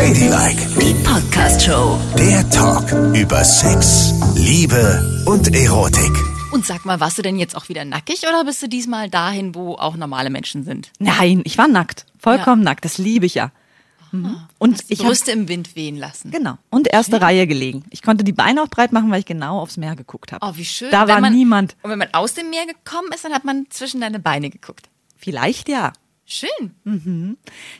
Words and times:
Ladylike, 0.00 0.66
Die 0.80 0.94
Podcast-Show. 1.04 2.00
der 2.16 2.48
Talk 2.48 2.90
über 3.14 3.44
Sex, 3.44 4.14
Liebe 4.34 5.22
und 5.26 5.54
Erotik. 5.54 6.10
Und 6.52 6.64
sag 6.64 6.86
mal, 6.86 7.00
warst 7.00 7.18
du 7.18 7.22
denn 7.22 7.38
jetzt 7.38 7.54
auch 7.54 7.68
wieder 7.68 7.84
nackig 7.84 8.22
oder 8.26 8.46
bist 8.46 8.62
du 8.62 8.66
diesmal 8.70 9.10
dahin, 9.10 9.54
wo 9.54 9.74
auch 9.74 9.96
normale 9.96 10.30
Menschen 10.30 10.64
sind? 10.64 10.90
Nein, 10.98 11.42
ich 11.44 11.58
war 11.58 11.68
nackt. 11.68 12.06
Vollkommen 12.18 12.62
nackt. 12.62 12.86
Das 12.86 12.96
liebe 12.96 13.26
ich 13.26 13.34
ja. 13.34 13.52
Mhm. 14.10 14.40
Und 14.56 14.80
ich 14.88 15.00
Brüste 15.00 15.32
im 15.32 15.48
Wind 15.48 15.76
wehen 15.76 15.98
lassen. 15.98 16.30
genau 16.30 16.56
und 16.70 16.88
erste 16.88 17.20
Reihe 17.20 17.46
gelegen. 17.46 17.84
Ich 17.90 18.00
konnte 18.00 18.24
die 18.24 18.32
Beine 18.32 18.62
auch 18.62 18.68
breit 18.68 18.92
machen, 18.92 19.10
weil 19.10 19.20
ich 19.20 19.26
genau 19.26 19.60
aufs 19.60 19.76
Meer 19.76 19.96
geguckt 19.96 20.32
habe. 20.32 20.46
Oh, 20.46 20.56
wie 20.56 20.64
schön. 20.64 20.90
Da 20.90 21.02
Wenn 21.02 21.08
war 21.16 21.20
man, 21.20 21.34
niemand. 21.34 21.76
Und 21.82 21.90
wenn 21.90 21.98
man 21.98 22.08
aus 22.14 22.32
dem 22.32 22.48
Meer 22.48 22.64
gekommen 22.64 23.10
ist, 23.14 23.26
dann 23.26 23.34
hat 23.34 23.44
man 23.44 23.66
zwischen 23.68 24.00
deine 24.00 24.18
Beine 24.18 24.48
geguckt. 24.48 24.88
Vielleicht 25.18 25.68
ja. 25.68 25.92
Schön. 26.32 26.70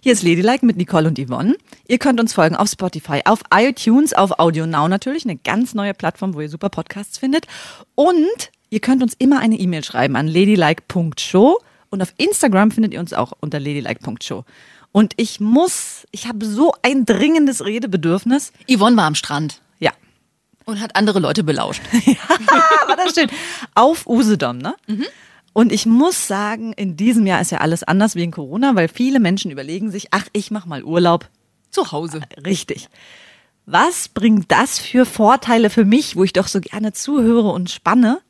Hier 0.02 0.12
ist 0.12 0.24
Ladylike 0.24 0.66
mit 0.66 0.76
Nicole 0.76 1.06
und 1.06 1.20
Yvonne. 1.20 1.56
Ihr 1.86 1.98
könnt 1.98 2.18
uns 2.18 2.32
folgen 2.32 2.56
auf 2.56 2.68
Spotify, 2.68 3.20
auf 3.24 3.44
iTunes, 3.54 4.12
auf 4.12 4.40
Audio 4.40 4.66
Now 4.66 4.88
natürlich, 4.88 5.24
eine 5.24 5.36
ganz 5.36 5.72
neue 5.72 5.94
Plattform, 5.94 6.34
wo 6.34 6.40
ihr 6.40 6.48
super 6.48 6.68
Podcasts 6.68 7.16
findet. 7.16 7.46
Und 7.94 8.50
ihr 8.68 8.80
könnt 8.80 9.04
uns 9.04 9.14
immer 9.16 9.38
eine 9.38 9.54
E-Mail 9.54 9.84
schreiben 9.84 10.16
an 10.16 10.26
ladylike.show 10.26 11.60
und 11.90 12.02
auf 12.02 12.12
Instagram 12.16 12.72
findet 12.72 12.92
ihr 12.92 12.98
uns 12.98 13.12
auch 13.12 13.34
unter 13.38 13.60
ladylike.show. 13.60 14.44
Und 14.90 15.12
ich 15.16 15.38
muss, 15.38 16.08
ich 16.10 16.26
habe 16.26 16.44
so 16.44 16.74
ein 16.82 17.06
dringendes 17.06 17.64
Redebedürfnis. 17.64 18.52
Yvonne 18.68 18.96
war 18.96 19.04
am 19.04 19.14
Strand 19.14 19.62
Ja, 19.78 19.92
und 20.64 20.80
hat 20.80 20.96
andere 20.96 21.20
Leute 21.20 21.44
belauscht. 21.44 21.82
war 21.92 22.96
das 22.96 23.14
schön. 23.14 23.30
Auf 23.76 24.08
Usedom, 24.08 24.58
ne? 24.58 24.74
Und 25.52 25.72
ich 25.72 25.84
muss 25.86 26.26
sagen, 26.28 26.72
in 26.74 26.96
diesem 26.96 27.26
Jahr 27.26 27.40
ist 27.40 27.50
ja 27.50 27.58
alles 27.58 27.82
anders 27.82 28.14
wegen 28.14 28.30
Corona, 28.30 28.76
weil 28.76 28.88
viele 28.88 29.18
Menschen 29.20 29.50
überlegen 29.50 29.90
sich, 29.90 30.08
ach, 30.12 30.26
ich 30.32 30.50
mach 30.50 30.64
mal 30.66 30.84
Urlaub. 30.84 31.28
Zu 31.70 31.92
Hause. 31.92 32.20
Richtig. 32.44 32.88
Was 33.66 34.08
bringt 34.08 34.50
das 34.50 34.78
für 34.78 35.06
Vorteile 35.06 35.70
für 35.70 35.84
mich, 35.84 36.16
wo 36.16 36.24
ich 36.24 36.32
doch 36.32 36.48
so 36.48 36.60
gerne 36.60 36.92
zuhöre 36.92 37.50
und 37.50 37.70
spanne? 37.70 38.20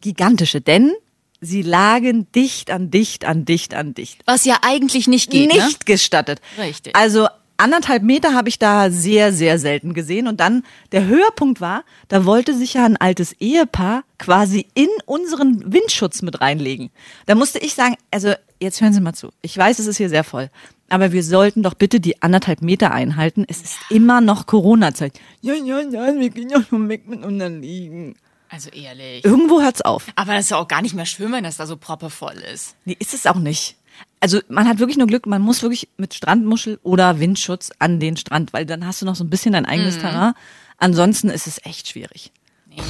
Gigantische, 0.00 0.60
denn 0.60 0.92
sie 1.40 1.62
lagen 1.62 2.30
dicht 2.32 2.70
an 2.70 2.90
dicht 2.90 3.24
an 3.24 3.44
dicht 3.44 3.74
an 3.74 3.94
dicht. 3.94 4.22
Was 4.26 4.44
ja 4.44 4.58
eigentlich 4.62 5.08
nicht 5.08 5.30
geht. 5.30 5.52
Nicht 5.52 5.80
Ne? 5.80 5.84
gestattet. 5.84 6.40
Richtig. 6.58 6.94
Also 6.96 7.28
anderthalb 7.58 8.02
Meter 8.02 8.32
habe 8.32 8.48
ich 8.48 8.58
da 8.58 8.90
sehr, 8.90 9.32
sehr 9.32 9.58
selten 9.58 9.92
gesehen. 9.92 10.26
Und 10.26 10.40
dann 10.40 10.64
der 10.92 11.06
Höhepunkt 11.06 11.60
war, 11.60 11.84
da 12.08 12.24
wollte 12.24 12.56
sich 12.56 12.74
ja 12.74 12.84
ein 12.84 12.96
altes 12.96 13.32
Ehepaar 13.34 14.04
quasi 14.18 14.66
in 14.74 14.88
unseren 15.04 15.72
Windschutz 15.72 16.22
mit 16.22 16.40
reinlegen. 16.40 16.90
Da 17.26 17.34
musste 17.34 17.58
ich 17.58 17.74
sagen, 17.74 17.96
also 18.10 18.32
jetzt 18.60 18.80
hören 18.80 18.92
Sie 18.92 19.00
mal 19.00 19.12
zu. 19.12 19.30
Ich 19.42 19.56
weiß, 19.56 19.78
es 19.78 19.86
ist 19.86 19.98
hier 19.98 20.08
sehr 20.08 20.24
voll. 20.24 20.50
Aber 20.88 21.12
wir 21.12 21.22
sollten 21.22 21.62
doch 21.62 21.74
bitte 21.74 22.00
die 22.00 22.22
anderthalb 22.22 22.62
Meter 22.62 22.92
einhalten. 22.92 23.44
Es 23.46 23.60
ist 23.60 23.76
immer 23.90 24.22
noch 24.22 24.46
Corona-Zeit. 24.46 25.20
Ja, 25.42 25.54
ja, 25.54 25.80
ja, 25.80 26.14
wir 26.18 26.30
gehen 26.30 26.48
ja 26.48 26.62
schon 26.62 26.88
weg 26.88 27.06
miteinander 27.06 27.50
liegen. 27.50 28.16
Also 28.48 28.70
ehrlich. 28.70 29.24
Irgendwo 29.24 29.60
hört's 29.60 29.82
auf. 29.82 30.06
Aber 30.16 30.32
das 30.32 30.44
ist 30.44 30.50
ja 30.50 30.56
auch 30.56 30.68
gar 30.68 30.80
nicht 30.80 30.94
mehr 30.94 31.04
schön, 31.04 31.30
wenn 31.32 31.44
das 31.44 31.58
da 31.58 31.66
so 31.66 31.76
proppevoll 31.76 32.36
ist. 32.52 32.76
Nee, 32.86 32.96
ist 32.98 33.12
es 33.12 33.26
auch 33.26 33.36
nicht. 33.36 33.76
Also 34.20 34.40
man 34.48 34.68
hat 34.68 34.78
wirklich 34.78 34.96
nur 34.96 35.06
Glück, 35.06 35.26
man 35.26 35.42
muss 35.42 35.62
wirklich 35.62 35.88
mit 35.96 36.14
Strandmuschel 36.14 36.80
oder 36.82 37.20
Windschutz 37.20 37.70
an 37.78 38.00
den 38.00 38.16
Strand, 38.16 38.52
weil 38.52 38.66
dann 38.66 38.86
hast 38.86 39.00
du 39.00 39.06
noch 39.06 39.14
so 39.14 39.24
ein 39.24 39.30
bisschen 39.30 39.52
dein 39.52 39.66
eigenes 39.66 39.98
Terrain. 39.98 40.34
Ansonsten 40.78 41.30
ist 41.30 41.46
es 41.46 41.64
echt 41.64 41.88
schwierig. 41.88 42.32
Nee. 42.68 42.82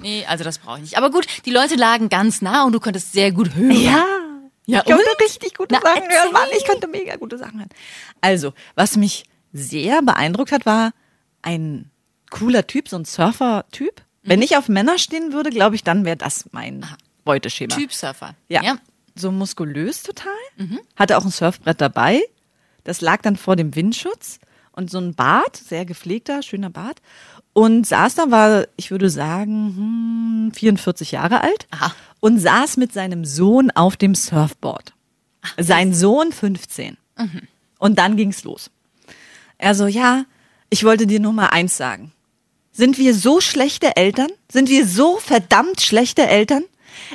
Nee, 0.00 0.26
also 0.26 0.42
das 0.42 0.58
brauche 0.58 0.78
ich 0.78 0.82
nicht. 0.82 0.98
Aber 0.98 1.10
gut, 1.10 1.26
die 1.46 1.50
Leute 1.50 1.76
lagen 1.76 2.08
ganz 2.08 2.42
nah 2.42 2.64
und 2.64 2.72
du 2.72 2.80
konntest 2.80 3.12
sehr 3.12 3.30
gut 3.30 3.54
hören. 3.54 3.80
Ja. 3.80 4.04
Ja, 4.66 4.80
ich 4.80 4.84
konnte 4.92 5.04
richtig 5.20 5.54
gute 5.56 5.74
Na, 5.74 5.80
Sachen 5.80 6.02
hören. 6.02 6.32
Mann. 6.32 6.48
Ich 6.56 6.64
konnte 6.66 6.86
mega 6.86 7.16
gute 7.16 7.36
Sachen 7.36 7.58
hören. 7.58 7.70
Also, 8.20 8.52
was 8.74 8.96
mich 8.96 9.24
sehr 9.52 10.02
beeindruckt 10.02 10.52
hat, 10.52 10.66
war 10.66 10.92
ein 11.42 11.90
cooler 12.30 12.66
Typ, 12.66 12.88
so 12.88 12.96
ein 12.96 13.04
Surfer-Typ. 13.04 14.02
Wenn 14.22 14.40
ich 14.40 14.56
auf 14.56 14.68
Männer 14.68 14.98
stehen 14.98 15.32
würde, 15.32 15.50
glaube 15.50 15.74
ich, 15.74 15.82
dann 15.82 16.04
wäre 16.04 16.16
das 16.16 16.44
mein 16.52 16.86
Beuteschema. 17.24 17.74
Typsurfer. 17.74 18.34
Ja. 18.48 18.62
ja. 18.62 18.76
So 19.14 19.30
muskulös 19.30 20.02
total. 20.02 20.32
Hatte 20.96 21.18
auch 21.18 21.24
ein 21.24 21.30
Surfbrett 21.30 21.80
dabei. 21.80 22.20
Das 22.84 23.00
lag 23.00 23.22
dann 23.22 23.36
vor 23.36 23.56
dem 23.56 23.74
Windschutz 23.76 24.38
und 24.72 24.90
so 24.90 24.98
ein 24.98 25.14
Bart, 25.14 25.56
sehr 25.56 25.84
gepflegter, 25.84 26.42
schöner 26.42 26.70
Bart. 26.70 27.00
Und 27.52 27.86
saß 27.86 28.14
da, 28.14 28.30
war, 28.30 28.66
ich 28.76 28.90
würde 28.90 29.10
sagen, 29.10 30.48
hm, 30.48 30.52
44 30.54 31.12
Jahre 31.12 31.42
alt 31.42 31.66
Aha. 31.70 31.94
und 32.20 32.38
saß 32.38 32.78
mit 32.78 32.92
seinem 32.92 33.24
Sohn 33.26 33.70
auf 33.70 33.96
dem 33.96 34.14
Surfboard. 34.14 34.94
Sein 35.58 35.92
Sohn 35.92 36.32
15. 36.32 36.96
Und 37.78 37.98
dann 37.98 38.16
ging's 38.16 38.44
los. 38.44 38.70
Er 39.58 39.74
so, 39.74 39.86
ja, 39.86 40.24
ich 40.70 40.84
wollte 40.84 41.06
dir 41.06 41.20
nur 41.20 41.32
mal 41.34 41.48
eins 41.48 41.76
sagen. 41.76 42.12
Sind 42.72 42.96
wir 42.96 43.14
so 43.14 43.40
schlechte 43.42 43.96
Eltern? 43.96 44.30
Sind 44.50 44.70
wir 44.70 44.86
so 44.86 45.18
verdammt 45.18 45.82
schlechte 45.82 46.26
Eltern? 46.26 46.64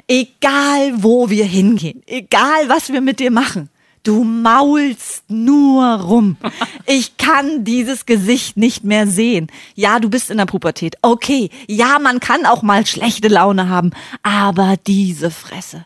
Egal, 0.07 1.03
wo 1.03 1.29
wir 1.29 1.45
hingehen, 1.45 2.01
egal, 2.05 2.67
was 2.67 2.91
wir 2.91 3.01
mit 3.01 3.19
dir 3.19 3.31
machen, 3.31 3.69
du 4.03 4.23
maulst 4.23 5.23
nur 5.29 5.85
rum. 6.01 6.37
Ich 6.89 7.17
kann 7.17 7.65
dieses 7.65 8.05
Gesicht 8.05 8.55
nicht 8.55 8.85
mehr 8.85 9.07
sehen. 9.07 9.47
Ja, 9.75 9.99
du 9.99 10.09
bist 10.09 10.31
in 10.31 10.37
der 10.37 10.45
Pubertät. 10.45 10.95
Okay, 11.01 11.49
ja, 11.67 11.99
man 11.99 12.21
kann 12.21 12.45
auch 12.45 12.61
mal 12.61 12.85
schlechte 12.85 13.27
Laune 13.27 13.67
haben, 13.67 13.91
aber 14.23 14.75
diese 14.87 15.29
Fresse. 15.29 15.85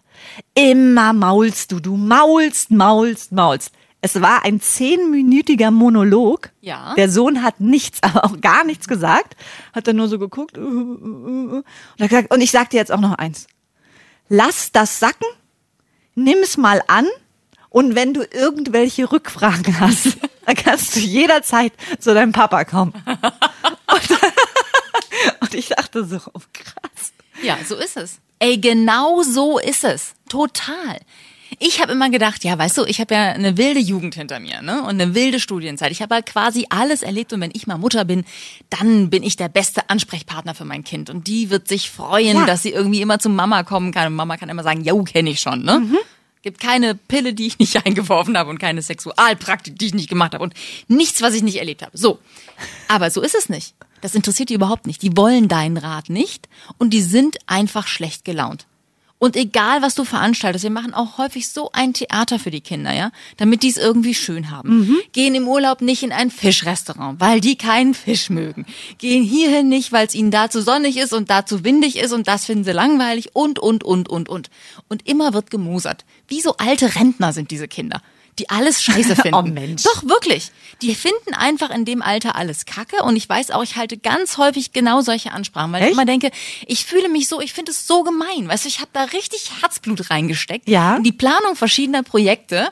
Immer 0.53 1.13
maulst 1.13 1.71
du, 1.71 1.79
du 1.79 1.97
maulst, 1.97 2.69
maulst, 2.69 3.31
maulst. 3.31 3.71
Es 4.01 4.19
war 4.19 4.43
ein 4.43 4.59
zehnminütiger 4.59 5.69
Monolog. 5.69 6.51
Ja. 6.59 6.95
Der 6.95 7.09
Sohn 7.09 7.43
hat 7.43 7.59
nichts, 7.59 7.99
aber 8.03 8.25
auch 8.25 8.41
gar 8.41 8.63
nichts 8.63 8.87
gesagt. 8.87 9.35
Hat 9.73 9.87
dann 9.87 9.95
nur 9.95 10.07
so 10.07 10.19
geguckt. 10.19 10.57
Und, 10.57 11.63
gesagt, 11.97 12.33
und 12.33 12.41
ich 12.41 12.51
sag 12.51 12.71
dir 12.71 12.77
jetzt 12.77 12.91
auch 12.91 12.99
noch 12.99 13.13
eins. 13.13 13.47
Lass 14.33 14.71
das 14.71 14.97
sacken, 14.97 15.27
nimm 16.15 16.37
es 16.41 16.55
mal 16.55 16.81
an 16.87 17.05
und 17.67 17.95
wenn 17.95 18.13
du 18.13 18.23
irgendwelche 18.23 19.11
Rückfragen 19.11 19.77
hast, 19.81 20.17
dann 20.45 20.55
kannst 20.55 20.95
du 20.95 21.01
jederzeit 21.01 21.73
zu 21.99 22.13
deinem 22.13 22.31
Papa 22.31 22.63
kommen. 22.63 22.93
Und, 23.93 24.09
und 25.41 25.53
ich 25.53 25.67
dachte 25.67 26.05
so, 26.05 26.15
oh, 26.33 26.39
krass. 26.53 27.11
Ja, 27.43 27.57
so 27.67 27.75
ist 27.75 27.97
es. 27.97 28.19
Ey, 28.39 28.57
genau 28.57 29.21
so 29.21 29.59
ist 29.59 29.83
es. 29.83 30.13
Total. 30.29 31.01
Ich 31.59 31.81
habe 31.81 31.91
immer 31.91 32.09
gedacht, 32.09 32.43
ja, 32.43 32.57
weißt 32.57 32.77
du, 32.77 32.85
ich 32.85 32.99
habe 33.01 33.13
ja 33.13 33.31
eine 33.31 33.57
wilde 33.57 33.79
Jugend 33.79 34.15
hinter 34.15 34.39
mir, 34.39 34.61
ne? 34.61 34.81
Und 34.83 35.01
eine 35.01 35.13
wilde 35.13 35.39
Studienzeit. 35.39 35.91
Ich 35.91 36.01
habe 36.01 36.15
halt 36.15 36.25
quasi 36.25 36.65
alles 36.69 37.01
erlebt 37.03 37.33
und 37.33 37.41
wenn 37.41 37.51
ich 37.53 37.67
mal 37.67 37.77
Mutter 37.77 38.05
bin, 38.05 38.23
dann 38.69 39.09
bin 39.09 39.21
ich 39.23 39.35
der 39.35 39.49
beste 39.49 39.89
Ansprechpartner 39.89 40.55
für 40.55 40.65
mein 40.65 40.83
Kind 40.83 41.09
und 41.09 41.27
die 41.27 41.49
wird 41.49 41.67
sich 41.67 41.89
freuen, 41.89 42.37
Ja. 42.37 42.45
dass 42.45 42.63
sie 42.63 42.69
irgendwie 42.71 43.01
immer 43.01 43.19
zu 43.19 43.29
Mama 43.29 43.63
kommen 43.63 43.91
kann 43.91 44.07
und 44.07 44.13
Mama 44.15 44.37
kann 44.37 44.49
immer 44.49 44.63
sagen, 44.63 44.83
jo, 44.83 45.03
kenne 45.03 45.29
ich 45.29 45.39
schon, 45.39 45.63
ne? 45.63 45.81
Gibt 46.43 46.59
keine 46.59 46.95
Pille, 46.95 47.33
die 47.35 47.45
ich 47.47 47.59
nicht 47.59 47.75
eingeworfen 47.85 48.37
habe 48.37 48.49
und 48.49 48.57
keine 48.57 48.81
Sexualpraktik, 48.81 49.77
die 49.77 49.87
ich 49.87 49.93
nicht 49.93 50.09
gemacht 50.09 50.33
habe 50.33 50.43
und 50.43 50.53
nichts, 50.87 51.21
was 51.21 51.35
ich 51.35 51.43
nicht 51.43 51.57
erlebt 51.57 51.83
habe. 51.83 51.95
So. 51.97 52.17
Aber 52.87 53.11
so 53.11 53.21
ist 53.21 53.35
es 53.35 53.49
nicht. 53.49 53.75
Das 54.01 54.15
interessiert 54.15 54.49
die 54.49 54.55
überhaupt 54.55 54.87
nicht. 54.87 55.03
Die 55.03 55.15
wollen 55.15 55.47
deinen 55.47 55.77
Rat 55.77 56.09
nicht 56.09 56.49
und 56.79 56.91
die 56.91 57.01
sind 57.03 57.37
einfach 57.45 57.85
schlecht 57.87 58.25
gelaunt. 58.25 58.65
Und 59.21 59.35
egal, 59.35 59.83
was 59.83 59.93
du 59.93 60.03
veranstaltest, 60.03 60.63
wir 60.63 60.71
machen 60.71 60.95
auch 60.95 61.19
häufig 61.19 61.47
so 61.47 61.69
ein 61.73 61.93
Theater 61.93 62.39
für 62.39 62.49
die 62.49 62.59
Kinder, 62.59 62.91
ja, 62.91 63.11
damit 63.37 63.61
die 63.61 63.69
es 63.69 63.77
irgendwie 63.77 64.15
schön 64.15 64.49
haben. 64.49 64.67
Gehen 65.11 65.35
im 65.35 65.47
Urlaub 65.47 65.81
nicht 65.81 66.01
in 66.01 66.11
ein 66.11 66.31
Fischrestaurant, 66.31 67.19
weil 67.19 67.39
die 67.39 67.55
keinen 67.55 67.93
Fisch 67.93 68.31
mögen. 68.31 68.65
Gehen 68.97 69.21
hierhin 69.21 69.69
nicht, 69.69 69.91
weil 69.91 70.07
es 70.07 70.15
ihnen 70.15 70.31
da 70.31 70.49
zu 70.49 70.63
sonnig 70.63 70.97
ist 70.97 71.13
und 71.13 71.29
da 71.29 71.45
zu 71.45 71.63
windig 71.63 71.99
ist 71.99 72.13
und 72.13 72.27
das 72.27 72.45
finden 72.45 72.63
sie 72.63 72.71
langweilig 72.71 73.35
und, 73.35 73.59
und, 73.59 73.83
und, 73.83 74.09
und, 74.09 74.27
und. 74.27 74.49
Und 74.89 75.07
immer 75.07 75.35
wird 75.35 75.51
gemosert. 75.51 76.03
Wie 76.27 76.41
so 76.41 76.57
alte 76.57 76.95
Rentner 76.95 77.31
sind 77.31 77.51
diese 77.51 77.67
Kinder, 77.67 78.01
die 78.41 78.49
alles 78.49 78.83
scheiße 78.83 79.15
finden. 79.15 79.35
Oh 79.35 79.41
Mensch. 79.43 79.83
Doch, 79.83 80.03
wirklich. 80.03 80.51
Die 80.81 80.95
finden 80.95 81.33
einfach 81.33 81.69
in 81.69 81.85
dem 81.85 82.01
Alter 82.01 82.35
alles 82.35 82.65
Kacke 82.65 83.03
und 83.03 83.15
ich 83.15 83.29
weiß 83.29 83.51
auch, 83.51 83.63
ich 83.63 83.75
halte 83.75 83.97
ganz 83.97 84.37
häufig 84.37 84.71
genau 84.73 85.01
solche 85.01 85.31
Ansprachen, 85.31 85.71
weil 85.71 85.81
ich 85.81 85.87
Echt? 85.87 85.93
immer 85.93 86.05
denke, 86.05 86.31
ich 86.65 86.85
fühle 86.85 87.07
mich 87.09 87.27
so, 87.27 87.39
ich 87.39 87.53
finde 87.53 87.71
es 87.71 87.85
so 87.87 88.03
gemein, 88.03 88.47
weißt 88.47 88.65
du, 88.65 88.69
ich 88.69 88.79
habe 88.79 88.89
da 88.93 89.03
richtig 89.03 89.51
Herzblut 89.61 90.09
reingesteckt 90.09 90.67
Ja. 90.67 90.95
in 90.97 91.03
die 91.03 91.11
Planung 91.11 91.55
verschiedener 91.55 92.03
Projekte 92.03 92.69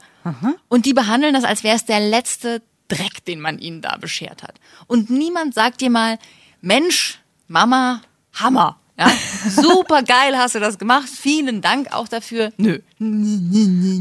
und 0.67 0.85
die 0.85 0.93
behandeln 0.93 1.33
das, 1.33 1.43
als 1.43 1.63
wäre 1.63 1.75
es 1.75 1.85
der 1.85 1.99
letzte 2.01 2.61
Dreck, 2.87 3.23
den 3.25 3.39
man 3.39 3.59
ihnen 3.59 3.81
da 3.81 3.95
beschert 3.97 4.43
hat. 4.43 4.55
Und 4.87 5.09
niemand 5.09 5.53
sagt 5.53 5.81
dir 5.81 5.89
mal, 5.89 6.17
Mensch, 6.61 7.19
Mama, 7.47 8.01
Hammer. 8.33 8.79
Ja, 8.99 9.09
super 9.49 10.03
geil 10.03 10.37
hast 10.37 10.55
du 10.55 10.59
das 10.59 10.77
gemacht. 10.77 11.07
Vielen 11.07 11.61
Dank 11.61 11.93
auch 11.93 12.09
dafür. 12.09 12.51
Nö. 12.57 12.79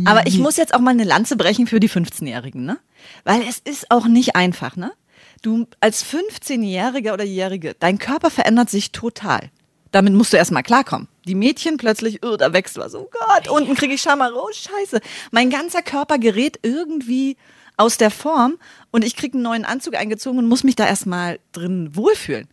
Aber 0.05 0.27
ich 0.27 0.39
muss 0.39 0.56
jetzt 0.56 0.75
auch 0.75 0.81
mal 0.81 0.91
eine 0.91 1.05
Lanze 1.05 1.37
brechen 1.37 1.69
für 1.69 1.79
die 1.79 1.89
15-Jährigen, 1.89 2.65
ne? 2.65 2.79
Weil 3.23 3.43
es 3.43 3.59
ist 3.59 3.93
auch 3.93 4.06
nicht 4.06 4.35
einfach, 4.35 4.75
ne? 4.75 4.93
Du 5.41 5.67
als 5.79 6.05
15-Jähriger 6.05 7.12
oder 7.12 7.23
Jährige, 7.23 7.77
dein 7.79 7.99
Körper 7.99 8.29
verändert 8.29 8.71
sich 8.71 8.91
total. 8.91 9.50
Damit 9.93 10.15
musst 10.15 10.33
du 10.33 10.37
erstmal 10.37 10.65
klarkommen. 10.65 11.06
Die 11.27 11.37
Mädchen 11.37 11.77
plötzlich, 11.77 12.25
oh, 12.25 12.37
da 12.37 12.53
wächst 12.53 12.77
was. 12.77 12.97
Oh 12.97 13.09
Gott, 13.11 13.49
unten 13.49 13.77
kriege 13.77 13.95
ich 13.95 14.03
Schammer. 14.03 14.33
Oh, 14.35 14.49
scheiße. 14.53 15.00
Mein 15.31 15.49
ganzer 15.49 15.83
Körper 15.83 16.19
gerät 16.19 16.59
irgendwie 16.62 17.37
aus 17.77 17.99
der 17.99 18.11
Form 18.11 18.59
und 18.91 19.05
ich 19.05 19.15
krieg 19.15 19.33
einen 19.33 19.45
neuen 19.45 19.65
Anzug 19.65 19.95
eingezogen 19.95 20.41
und 20.41 20.49
muss 20.49 20.65
mich 20.65 20.75
da 20.75 20.87
erstmal 20.87 21.39
drin 21.53 21.95
wohlfühlen. 21.95 22.49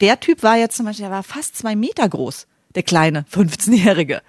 Der 0.00 0.20
Typ 0.20 0.42
war 0.42 0.56
jetzt 0.56 0.76
zum 0.76 0.86
Beispiel, 0.86 1.04
der 1.04 1.12
war 1.12 1.22
fast 1.22 1.56
zwei 1.56 1.74
Meter 1.74 2.08
groß, 2.08 2.46
der 2.74 2.82
kleine 2.82 3.24
15-Jährige. 3.32 4.22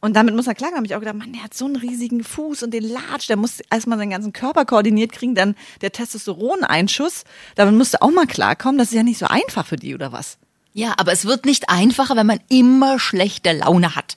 Und 0.00 0.16
damit 0.16 0.34
muss 0.34 0.46
er 0.46 0.54
klar, 0.54 0.70
da 0.70 0.76
habe 0.76 0.86
ich 0.86 0.94
auch 0.94 1.00
gedacht, 1.00 1.16
Mann, 1.16 1.34
der 1.34 1.42
hat 1.42 1.52
so 1.52 1.66
einen 1.66 1.76
riesigen 1.76 2.24
Fuß 2.24 2.62
und 2.62 2.72
den 2.72 2.84
Latsch, 2.84 3.28
der 3.28 3.36
muss 3.36 3.60
erstmal 3.70 3.98
seinen 3.98 4.10
ganzen 4.10 4.32
Körper 4.32 4.64
koordiniert 4.64 5.12
kriegen, 5.12 5.34
dann 5.34 5.56
der 5.82 5.92
Testosteroneinschuss, 5.92 7.24
damit 7.54 7.74
musst 7.74 7.94
du 7.94 8.02
auch 8.02 8.10
mal 8.10 8.26
klarkommen, 8.26 8.78
das 8.78 8.88
ist 8.88 8.94
ja 8.94 9.02
nicht 9.02 9.18
so 9.18 9.26
einfach 9.26 9.66
für 9.66 9.76
die 9.76 9.94
oder 9.94 10.10
was? 10.10 10.38
Ja, 10.72 10.94
aber 10.96 11.12
es 11.12 11.26
wird 11.26 11.44
nicht 11.44 11.68
einfacher, 11.68 12.16
wenn 12.16 12.26
man 12.26 12.40
immer 12.48 12.98
schlechte 12.98 13.52
Laune 13.52 13.94
hat. 13.94 14.16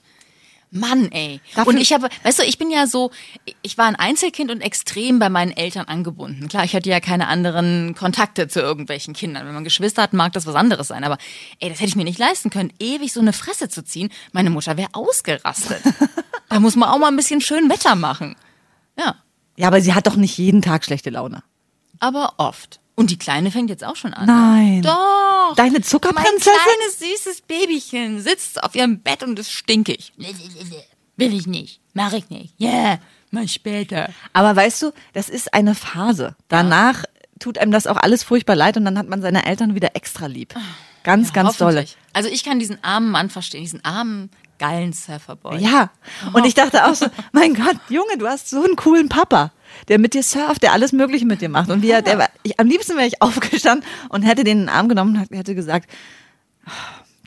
Mann, 0.76 1.12
ey. 1.12 1.40
Dafür- 1.56 1.70
und 1.74 1.78
ich 1.78 1.94
habe, 1.94 2.10
weißt 2.24 2.40
du, 2.40 2.44
ich 2.44 2.58
bin 2.58 2.72
ja 2.72 2.88
so, 2.88 3.12
ich 3.62 3.78
war 3.78 3.86
ein 3.86 3.96
Einzelkind 3.96 4.50
und 4.50 4.62
extrem 4.62 5.20
bei 5.20 5.30
meinen 5.30 5.52
Eltern 5.52 5.86
angebunden. 5.86 6.48
Klar, 6.48 6.64
ich 6.64 6.76
hatte 6.76 6.90
ja 6.90 7.00
keine 7.00 7.28
anderen 7.28 7.94
Kontakte 7.94 8.48
zu 8.48 8.60
irgendwelchen 8.60 9.14
Kindern. 9.14 9.46
Wenn 9.46 9.54
man 9.54 9.64
Geschwister 9.64 10.02
hat, 10.02 10.14
mag 10.14 10.34
das 10.34 10.46
was 10.48 10.56
anderes 10.56 10.88
sein. 10.88 11.04
Aber 11.04 11.18
ey, 11.60 11.70
das 11.70 11.80
hätte 11.80 11.90
ich 11.90 11.96
mir 11.96 12.04
nicht 12.04 12.18
leisten 12.20 12.50
können, 12.50 12.74
ewig 12.80 13.14
so 13.14 13.20
eine 13.20 13.34
Fresse 13.34 13.70
zu 13.70 13.84
ziehen. 13.84 14.10
Meine 14.32 14.50
Mutter 14.50 14.76
wäre 14.76 14.90
ausgerastet. 14.94 15.82
da 16.50 16.60
muss 16.60 16.76
man 16.76 16.90
auch 16.90 16.98
mal 16.98 17.08
ein 17.10 17.16
bisschen 17.16 17.42
schön 17.42 17.70
Wetter 17.70 17.96
machen. 17.96 18.36
Ja, 18.98 19.16
Ja, 19.56 19.68
aber 19.68 19.80
sie 19.82 19.94
hat 19.94 20.08
doch 20.08 20.16
nicht 20.16 20.38
jeden 20.38 20.62
Tag 20.64 20.84
schlechte 20.86 21.12
Laune. 21.12 21.44
aber 22.00 22.34
oft. 22.38 22.80
Und 22.96 23.10
die 23.10 23.18
Kleine 23.18 23.50
fängt 23.50 23.70
jetzt 23.70 23.84
auch 23.84 23.96
schon 23.96 24.14
an. 24.14 24.28
Nein. 24.28 24.82
Doch. 24.84 25.56
Deine 25.56 25.74
Mein 25.74 25.84
Zuckerprinzessin? 25.84 26.52
kleines, 26.54 27.00
süßes 27.00 27.42
Babychen 27.42 28.22
sitzt 28.22 28.64
auf 28.64 28.76
ihrem 28.76 29.00
Bett 29.00 29.24
und 29.24 29.38
ist 29.40 29.52
stinkig. 29.52 30.14
Will 31.18 31.34
ich 31.34 31.48
nicht. 31.48 31.80
Mach 31.94 32.14
ich 32.14 32.30
nicht. 32.30 32.54
Ja, 32.58 32.70
yeah, 32.70 33.00
mal 33.32 33.48
später. 33.48 34.10
Aber 34.34 34.56
weißt 34.56 34.82
du, 34.84 34.92
das 35.14 35.30
ist 35.30 35.54
eine 35.54 35.76
Phase. 35.76 36.36
Danach 36.48 37.04
tut 37.40 37.58
einem 37.58 37.72
das 37.72 37.88
auch 37.88 37.98
alles 37.98 38.24
furchtbar 38.24 38.56
leid 38.56 38.78
und 38.78 38.86
dann 38.86 38.98
hat 38.98 39.08
man 39.08 39.22
seine 39.22 39.46
Eltern 39.46 39.76
wieder 39.76 39.96
extra 39.96 40.28
lieb. 40.28 40.56
Ganz, 41.04 41.34
ganz 41.34 41.58
dolle. 41.58 41.86
Also 42.14 42.30
ich 42.30 42.44
kann 42.44 42.60
diesen 42.60 42.84
armen 42.84 43.12
Mann 43.12 43.30
verstehen, 43.30 43.62
diesen 43.62 43.84
armen, 43.84 44.30
geilen 44.64 44.94
Surferboy. 44.94 45.58
Ja. 45.58 45.90
Und 46.32 46.46
ich 46.46 46.54
dachte 46.54 46.86
auch 46.86 46.96
so, 46.96 47.08
mein 47.34 47.54
Gott, 47.54 47.76
Junge, 47.90 48.18
du 48.18 48.28
hast 48.28 48.50
so 48.50 48.64
einen 48.64 48.78
coolen 48.78 49.10
Papa, 49.10 49.52
der 49.90 50.00
mit 50.00 50.14
dir 50.14 50.24
surft, 50.24 50.64
der 50.64 50.72
alles 50.72 50.94
Mögliche 50.94 51.26
mit 51.26 51.42
dir 51.42 51.50
macht. 51.50 51.70
Und 51.70 51.82
wie 51.82 51.90
er, 51.90 52.02
der 52.02 52.18
war, 52.18 52.30
ich, 52.44 52.58
am 52.60 52.68
liebsten 52.68 52.96
wäre 52.96 53.08
ich 53.08 53.22
aufgestanden 53.22 53.86
und 54.10 54.22
hätte 54.24 54.44
den 54.46 54.60
in 54.60 54.66
den 54.68 54.70
Arm 54.70 54.88
genommen 54.88 55.18
und 55.30 55.38
hätte 55.38 55.54
gesagt, 55.54 55.90
"Oh, 56.66 56.70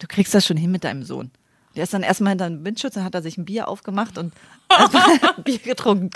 du 0.01 0.07
kriegst 0.07 0.33
das 0.35 0.47
schon 0.47 0.57
hin 0.57 0.71
mit 0.71 0.85
deinem 0.85 1.03
Sohn. 1.03 1.31
Der 1.75 1.83
ist 1.83 1.93
dann 1.93 2.03
erstmal 2.03 2.31
hinter 2.31 2.49
dem 2.49 2.65
Windschutz, 2.65 2.95
dann 2.95 3.05
hat 3.05 3.15
er 3.15 3.21
sich 3.23 3.37
ein 3.37 3.45
Bier 3.45 3.69
aufgemacht 3.69 4.17
und 4.17 4.33
Bier 5.45 5.59
getrunken. 5.59 6.09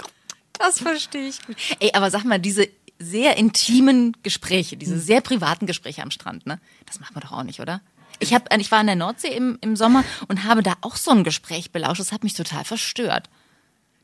Das 0.59 0.79
verstehe 0.81 1.29
ich 1.29 1.45
gut. 1.47 1.57
Ey, 1.81 1.91
aber 1.93 2.11
sag 2.11 2.25
mal, 2.25 2.39
diese 2.39 2.67
sehr 2.99 3.37
intimen 3.37 4.17
Gespräche, 4.23 4.77
diese 4.79 4.95
Hm. 4.95 5.01
sehr 5.01 5.21
privaten 5.21 5.67
Gespräche 5.67 6.03
am 6.03 6.11
Strand, 6.11 6.47
ne? 6.47 6.61
Das 6.87 6.99
macht 7.01 7.15
man 7.15 7.23
doch 7.23 7.33
auch 7.33 7.43
nicht, 7.43 7.61
oder? 7.61 7.83
Ich, 8.21 8.35
hab, 8.35 8.55
ich 8.57 8.71
war 8.71 8.79
an 8.79 8.87
der 8.87 8.97
Nordsee 8.97 9.35
im, 9.35 9.59
im 9.61 9.77
Sommer 9.77 10.05
und 10.29 10.45
habe 10.45 10.63
da 10.63 10.75
auch 10.83 10.97
so 10.97 11.11
ein 11.11 11.25
Gespräch 11.25 11.73
belauscht. 11.73 12.01
Das 12.01 12.13
hat 12.13 12.23
mich 12.23 12.35
total 12.35 12.65
verstört. 12.65 13.29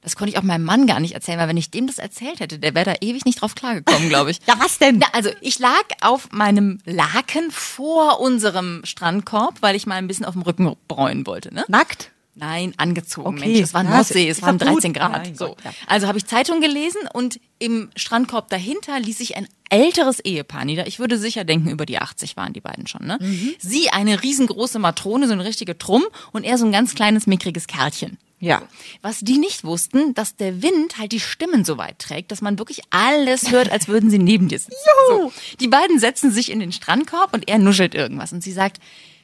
Das 0.07 0.15
konnte 0.15 0.31
ich 0.31 0.39
auch 0.39 0.45
meinem 0.45 0.65
Mann 0.65 0.87
gar 0.87 1.01
nicht 1.01 1.15
erzählen, 1.15 1.39
weil 1.39 1.49
wenn 1.49 1.57
ich 1.57 1.73
dem 1.73 1.89
das 1.89 1.99
erzählt 1.99 2.39
hätte, 2.39 2.61
der 2.61 2.77
wäre 2.77 2.85
da 2.85 2.95
ewig 3.01 3.25
nicht 3.25 3.41
drauf 3.41 3.57
klargekommen, 3.57 4.09
glaube 4.09 4.31
ich. 4.31 4.39
Ja, 4.47 4.55
was 4.59 4.79
denn? 4.79 4.99
Na, 4.99 5.09
also 5.13 5.31
ich 5.41 5.59
lag 5.59 5.83
auf 6.01 6.31
meinem 6.31 6.79
Laken 6.85 7.51
vor 7.51 8.21
unserem 8.21 8.83
Strandkorb, 8.85 9.63
weil 9.63 9.75
ich 9.75 9.85
mal 9.87 9.97
ein 9.97 10.07
bisschen 10.07 10.25
auf 10.25 10.35
dem 10.35 10.43
Rücken 10.43 10.77
bräunen 10.87 11.27
wollte. 11.27 11.53
Ne? 11.53 11.65
Nackt? 11.67 12.13
Nein, 12.39 12.75
angezogen, 12.77 13.29
Okay. 13.29 13.49
Mensch. 13.49 13.61
Es 13.61 13.73
war 13.75 13.83
Nordsee, 13.83 14.29
es 14.29 14.43
waren 14.43 14.59
doch 14.59 14.67
gut. 14.67 14.77
13 14.85 14.93
Grad. 14.93 15.13
Mein 15.25 15.35
So. 15.35 15.47
Gott, 15.47 15.65
ja. 15.65 15.71
Also 15.87 16.07
habe 16.07 16.19
ich 16.19 16.27
Zeitung 16.27 16.61
gelesen 16.61 17.01
und 17.13 17.41
im 17.59 17.91
Strandkorb 17.97 18.51
dahinter 18.51 19.01
ließ 19.01 19.17
sich 19.17 19.37
ein 19.37 19.49
älteres 19.71 20.21
Ehepaar 20.21 20.67
nieder. 20.67 20.87
Ich 20.87 20.99
würde 20.99 21.19
sicher 21.19 21.45
denken, 21.45 21.71
über 21.71 21.87
die 21.87 21.99
80 21.99 22.37
waren 22.37 22.53
die 22.53 22.61
beiden 22.61 22.87
schon. 22.87 23.07
Ne? 23.07 23.17
Mhm. 23.21 23.55
Sie 23.59 23.89
eine 23.89 24.23
riesengroße 24.23 24.79
Matrone, 24.79 25.27
so 25.27 25.33
eine 25.33 25.45
richtige 25.47 25.79
Trumm 25.79 26.05
und 26.33 26.45
er 26.45 26.59
so 26.59 26.67
ein 26.67 26.73
ganz 26.73 26.95
kleines, 26.95 27.27
mickriges 27.27 27.67
Kerlchen. 27.67 28.19
Ja. 28.39 28.61
Was 29.01 29.21
die 29.21 29.39
nicht 29.39 29.65
wussten, 29.65 30.13
dass 30.13 30.37
der 30.37 30.63
Wind 30.63 30.99
halt 30.99 31.13
die 31.13 31.21
Stimmen 31.21 31.65
so 31.65 31.79
weit 31.79 31.99
trägt, 31.99 32.31
dass 32.31 32.43
man 32.43 32.59
wirklich 32.59 32.83
alles 32.91 33.51
hört, 33.51 33.73
als 33.73 33.89
würden 33.89 34.11
sie 34.11 34.19
neben 34.19 34.49
dir 34.49 34.59
sitzen. 34.59 34.75
So. 35.09 35.33
Die 35.59 35.69
beiden 35.69 35.99
setzen 35.99 36.31
sich 36.31 36.51
in 36.51 36.61
den 36.61 36.73
Strandkorb 36.73 37.33
und 37.33 37.49
er 37.49 37.59
nuschelt 37.59 37.95
irgendwas 37.95 38.33
und 38.35 38.43
sie 38.43 38.53
sagt, 38.53 38.79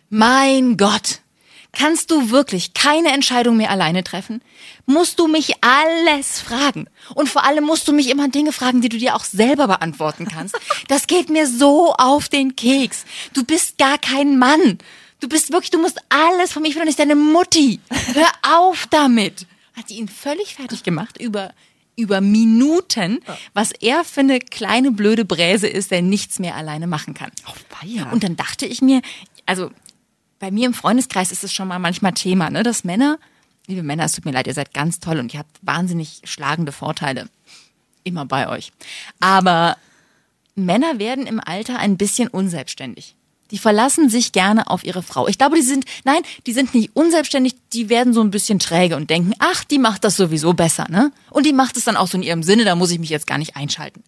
mein 0.09 0.77
Gott, 0.77 1.21
kannst 1.73 2.11
du 2.11 2.31
wirklich 2.31 2.75
keine 2.75 3.13
Entscheidung 3.13 3.57
mehr 3.57 3.71
alleine 3.71 4.05
treffen? 4.05 4.43
Musst 4.87 5.19
du 5.19 5.27
mich 5.27 5.55
alles 5.63 6.41
fragen? 6.41 6.87
Und 7.15 7.29
vor 7.29 7.45
allem 7.45 7.65
musst 7.65 7.89
du 7.89 7.93
mich 7.93 8.11
immer 8.11 8.29
Dinge 8.29 8.53
fragen, 8.53 8.81
die 8.81 8.89
du 8.89 8.99
dir 8.99 9.17
auch 9.17 9.25
selber 9.25 9.67
beantworten 9.67 10.27
kannst. 10.27 10.55
Das 10.89 11.07
geht 11.07 11.31
mir 11.31 11.47
so 11.47 11.95
auf 11.95 12.29
den 12.29 12.55
Keks. 12.55 13.05
Du 13.33 13.45
bist 13.45 13.79
gar 13.79 13.99
kein 13.99 14.39
Mann. 14.39 14.79
Du 15.21 15.29
bist 15.29 15.53
wirklich, 15.53 15.71
du 15.71 15.81
musst 15.81 15.99
alles 16.09 16.53
von 16.53 16.63
mir, 16.63 16.69
ich 16.69 16.75
bin 16.75 16.83
doch 16.83 16.87
nicht 16.87 16.99
deine 16.99 17.15
Mutti. 17.15 17.81
Hör 18.13 18.29
auf 18.59 18.87
damit. 18.91 19.47
Hat 19.75 19.89
die 19.89 19.95
ihn 19.95 20.09
völlig 20.09 20.57
fertig 20.57 20.83
gemacht 20.83 21.19
über, 21.21 21.55
über 21.97 22.21
Minuten, 22.21 23.21
was 23.55 23.73
er 23.73 24.05
für 24.05 24.21
eine 24.21 24.41
kleine 24.41 24.91
blöde 24.91 25.25
Bräse 25.25 25.69
ist, 25.69 25.91
der 25.93 26.03
nichts 26.03 26.39
mehr 26.39 26.57
alleine 26.57 26.87
machen 26.87 27.15
kann. 27.15 27.31
weia. 27.81 28.11
Und 28.11 28.25
dann 28.25 28.37
dachte 28.37 28.67
ich 28.67 28.83
mir, 28.83 29.01
also 29.47 29.71
bei 30.43 30.51
mir 30.51 30.67
im 30.67 30.75
Freundeskreis 30.75 31.31
ist 31.31 31.45
es 31.45 31.53
schon 31.53 31.69
mal 31.69 31.79
manchmal 31.79 32.15
Thema, 32.15 32.51
ne, 32.51 32.65
dass 32.65 32.83
Männer, 32.83 33.21
liebe 33.69 33.85
Männer, 33.85 34.07
es 34.07 34.13
tut 34.13 34.25
mir 34.25 34.33
leid, 34.33 34.49
ihr 34.49 34.55
seid 34.55 34.75
ganz 34.75 34.99
toll 34.99 35.21
und 35.21 35.33
ihr 35.33 35.39
habt 35.39 35.57
wahnsinnig 35.63 36.21
schlagende 36.25 36.73
Vorteile. 36.73 37.29
Immer 38.03 38.27
bei 38.27 38.49
euch. 38.49 38.73
Aber 39.21 39.77
Männer 40.57 40.99
werden 40.99 41.29
im 41.29 41.39
Alter 41.39 41.79
ein 41.79 41.97
bisschen 41.97 42.27
unselbstständig. 42.27 43.15
Die 43.53 43.59
verlassen 43.59 44.09
sich 44.09 44.33
gerne 44.33 44.69
auf 44.69 44.83
ihre 44.83 45.05
Frau. 45.05 45.29
Ich 45.29 45.39
glaube, 45.39 45.55
die 45.55 45.63
sind, 45.63 45.85
nein, 46.03 46.23
die 46.45 46.53
sind 46.53 46.75
nicht 46.75 46.91
unselbstständig, 46.97 47.55
die 47.73 47.89
werden 47.89 48.13
so 48.13 48.21
ein 48.21 48.33
bisschen 48.33 48.59
träge 48.59 48.97
und 48.97 49.11
denken, 49.11 49.35
ach, 49.39 49.63
die 49.63 49.79
macht 49.79 50.03
das 50.03 50.17
sowieso 50.17 50.55
besser, 50.55 50.89
ne? 50.91 51.13
Und 51.31 51.47
die 51.47 51.53
macht 51.53 51.77
es 51.77 51.85
dann 51.85 51.97
auch 51.97 52.09
so 52.09 52.17
in 52.17 52.25
ihrem 52.25 52.43
Sinne, 52.43 52.65
da 52.65 52.75
muss 52.75 52.91
ich 52.91 52.99
mich 52.99 53.11
jetzt 53.11 53.29
gar 53.29 53.39
nicht 53.39 53.55
einschalten. 53.55 54.03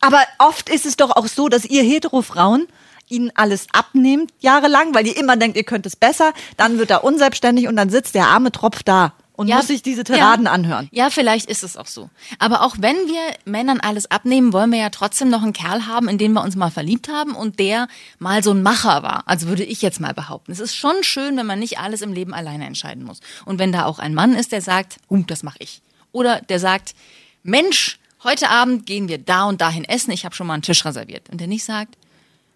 Aber 0.00 0.24
oft 0.38 0.70
ist 0.70 0.86
es 0.86 0.96
doch 0.96 1.10
auch 1.10 1.28
so, 1.28 1.48
dass 1.48 1.64
ihr 1.64 1.84
Hetero-Frauen 1.84 2.66
ihnen 3.10 3.30
alles 3.34 3.66
abnehmt, 3.72 4.32
jahrelang, 4.40 4.94
weil 4.94 5.06
ihr 5.06 5.16
immer 5.16 5.36
denkt, 5.36 5.56
ihr 5.56 5.64
könnt 5.64 5.86
es 5.86 5.96
besser. 5.96 6.32
Dann 6.56 6.78
wird 6.78 6.90
er 6.90 7.04
unselbstständig 7.04 7.68
und 7.68 7.76
dann 7.76 7.90
sitzt 7.90 8.14
der 8.14 8.26
arme 8.26 8.52
Tropf 8.52 8.82
da 8.82 9.12
und 9.38 9.48
muss 9.48 9.68
sich 9.68 9.82
diese 9.82 10.02
Tiraden 10.02 10.46
ja. 10.46 10.50
anhören. 10.50 10.88
Ja, 10.90 11.10
vielleicht 11.10 11.48
ist 11.48 11.62
es 11.62 11.76
auch 11.76 11.86
so. 11.86 12.10
Aber 12.40 12.62
auch 12.62 12.74
wenn 12.80 12.96
wir 12.96 13.20
Männern 13.44 13.78
alles 13.78 14.10
abnehmen, 14.10 14.52
wollen 14.52 14.72
wir 14.72 14.80
ja 14.80 14.90
trotzdem 14.90 15.30
noch 15.30 15.44
einen 15.44 15.52
Kerl 15.52 15.86
haben, 15.86 16.08
in 16.08 16.18
den 16.18 16.32
wir 16.32 16.42
uns 16.42 16.56
mal 16.56 16.72
verliebt 16.72 17.08
haben 17.08 17.36
und 17.36 17.60
der 17.60 17.86
mal 18.18 18.42
so 18.42 18.50
ein 18.50 18.64
Macher 18.64 19.04
war. 19.04 19.22
Also 19.26 19.46
würde 19.46 19.62
ich 19.62 19.80
jetzt 19.80 20.00
mal 20.00 20.12
behaupten. 20.12 20.50
Es 20.50 20.58
ist 20.58 20.74
schon 20.74 21.04
schön, 21.04 21.36
wenn 21.36 21.46
man 21.46 21.60
nicht 21.60 21.78
alles 21.78 22.02
im 22.02 22.12
Leben 22.12 22.34
alleine 22.34 22.66
entscheiden 22.66 23.04
muss. 23.04 23.20
Und 23.44 23.60
wenn 23.60 23.70
da 23.70 23.84
auch 23.84 24.00
ein 24.00 24.12
Mann 24.12 24.34
ist, 24.34 24.50
der 24.50 24.60
sagt, 24.60 24.96
uh, 25.08 25.22
das 25.24 25.44
mache 25.44 25.58
ich. 25.60 25.82
Oder 26.10 26.40
der 26.40 26.58
sagt, 26.58 26.96
Mensch, 27.44 28.00
heute 28.24 28.50
Abend 28.50 28.86
gehen 28.86 29.06
wir 29.06 29.18
da 29.18 29.44
und 29.44 29.60
dahin 29.60 29.84
essen, 29.84 30.10
ich 30.10 30.24
habe 30.24 30.34
schon 30.34 30.48
mal 30.48 30.54
einen 30.54 30.62
Tisch 30.62 30.84
reserviert. 30.84 31.30
Und 31.30 31.40
der 31.40 31.46
nicht 31.46 31.64
sagt, 31.64 31.96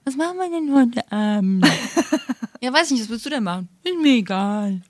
was 0.04 0.16
machen 0.16 0.37
wir 0.37 0.50
denn 0.50 0.75
heute 0.75 1.12
Abend? 1.12 1.66
ja, 2.61 2.73
weiß 2.73 2.90
nicht, 2.90 3.02
was 3.02 3.09
willst 3.09 3.26
du 3.26 3.30
denn 3.30 3.44
machen? 3.44 3.68
Ist 3.85 3.97
mir 4.00 4.16
egal. 4.16 4.82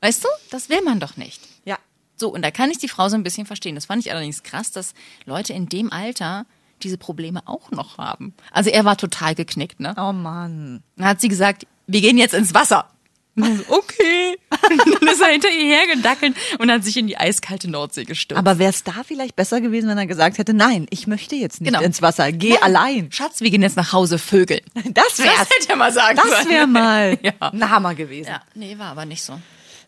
Weißt 0.00 0.24
du, 0.24 0.28
das 0.50 0.68
will 0.68 0.82
man 0.82 1.00
doch 1.00 1.16
nicht. 1.16 1.40
Ja. 1.64 1.78
So, 2.16 2.32
und 2.32 2.42
da 2.42 2.50
kann 2.50 2.70
ich 2.70 2.78
die 2.78 2.88
Frau 2.88 3.08
so 3.08 3.16
ein 3.16 3.22
bisschen 3.22 3.46
verstehen. 3.46 3.74
Das 3.74 3.86
fand 3.86 4.04
ich 4.04 4.12
allerdings 4.12 4.42
krass, 4.42 4.70
dass 4.70 4.94
Leute 5.24 5.52
in 5.52 5.68
dem 5.68 5.92
Alter 5.92 6.46
diese 6.82 6.98
Probleme 6.98 7.42
auch 7.46 7.70
noch 7.70 7.98
haben. 7.98 8.34
Also 8.52 8.70
er 8.70 8.84
war 8.84 8.96
total 8.96 9.34
geknickt, 9.34 9.80
ne? 9.80 9.94
Oh 9.98 10.12
Mann. 10.12 10.82
Dann 10.96 11.06
hat 11.06 11.20
sie 11.20 11.28
gesagt, 11.28 11.66
wir 11.86 12.00
gehen 12.00 12.18
jetzt 12.18 12.34
ins 12.34 12.54
Wasser. 12.54 12.90
So, 13.36 13.44
okay. 13.68 14.36
Und 14.70 14.78
dann 15.00 15.08
ist 15.08 15.20
er 15.20 15.28
hinter 15.28 15.48
ihr 15.48 15.74
hergedackelt 15.76 16.34
und 16.58 16.70
hat 16.70 16.84
sich 16.84 16.96
in 16.96 17.06
die 17.06 17.16
eiskalte 17.16 17.70
Nordsee 17.70 18.04
gestürzt. 18.04 18.38
Aber 18.38 18.58
wäre 18.58 18.70
es 18.70 18.82
da 18.84 18.92
vielleicht 19.06 19.36
besser 19.36 19.60
gewesen, 19.60 19.88
wenn 19.88 19.96
er 19.98 20.06
gesagt 20.06 20.38
hätte, 20.38 20.52
nein, 20.52 20.86
ich 20.90 21.06
möchte 21.06 21.36
jetzt 21.36 21.60
nicht 21.60 21.72
Genau. 21.72 21.82
ins 21.84 22.02
Wasser, 22.02 22.32
geh 22.32 22.50
Nein, 22.50 22.62
allein. 22.62 23.12
Schatz, 23.12 23.40
wir 23.40 23.50
gehen 23.50 23.62
jetzt 23.62 23.76
nach 23.76 23.92
Hause 23.92 24.18
vögeln. 24.18 24.60
Das 24.92 25.18
wär's. 25.18 25.36
Das 25.38 25.48
hätte 25.50 25.68
er 25.70 25.76
mal 25.76 25.92
sagen 25.92 26.18
Das 26.22 26.48
wäre 26.48 26.66
mal 26.66 27.18
Ja. 27.22 27.32
ein 27.40 27.70
Hammer 27.70 27.94
gewesen. 27.94 28.28
Ja, 28.30 28.42
nee, 28.54 28.76
war 28.78 28.88
aber 28.88 29.04
nicht 29.06 29.22
so. 29.22 29.38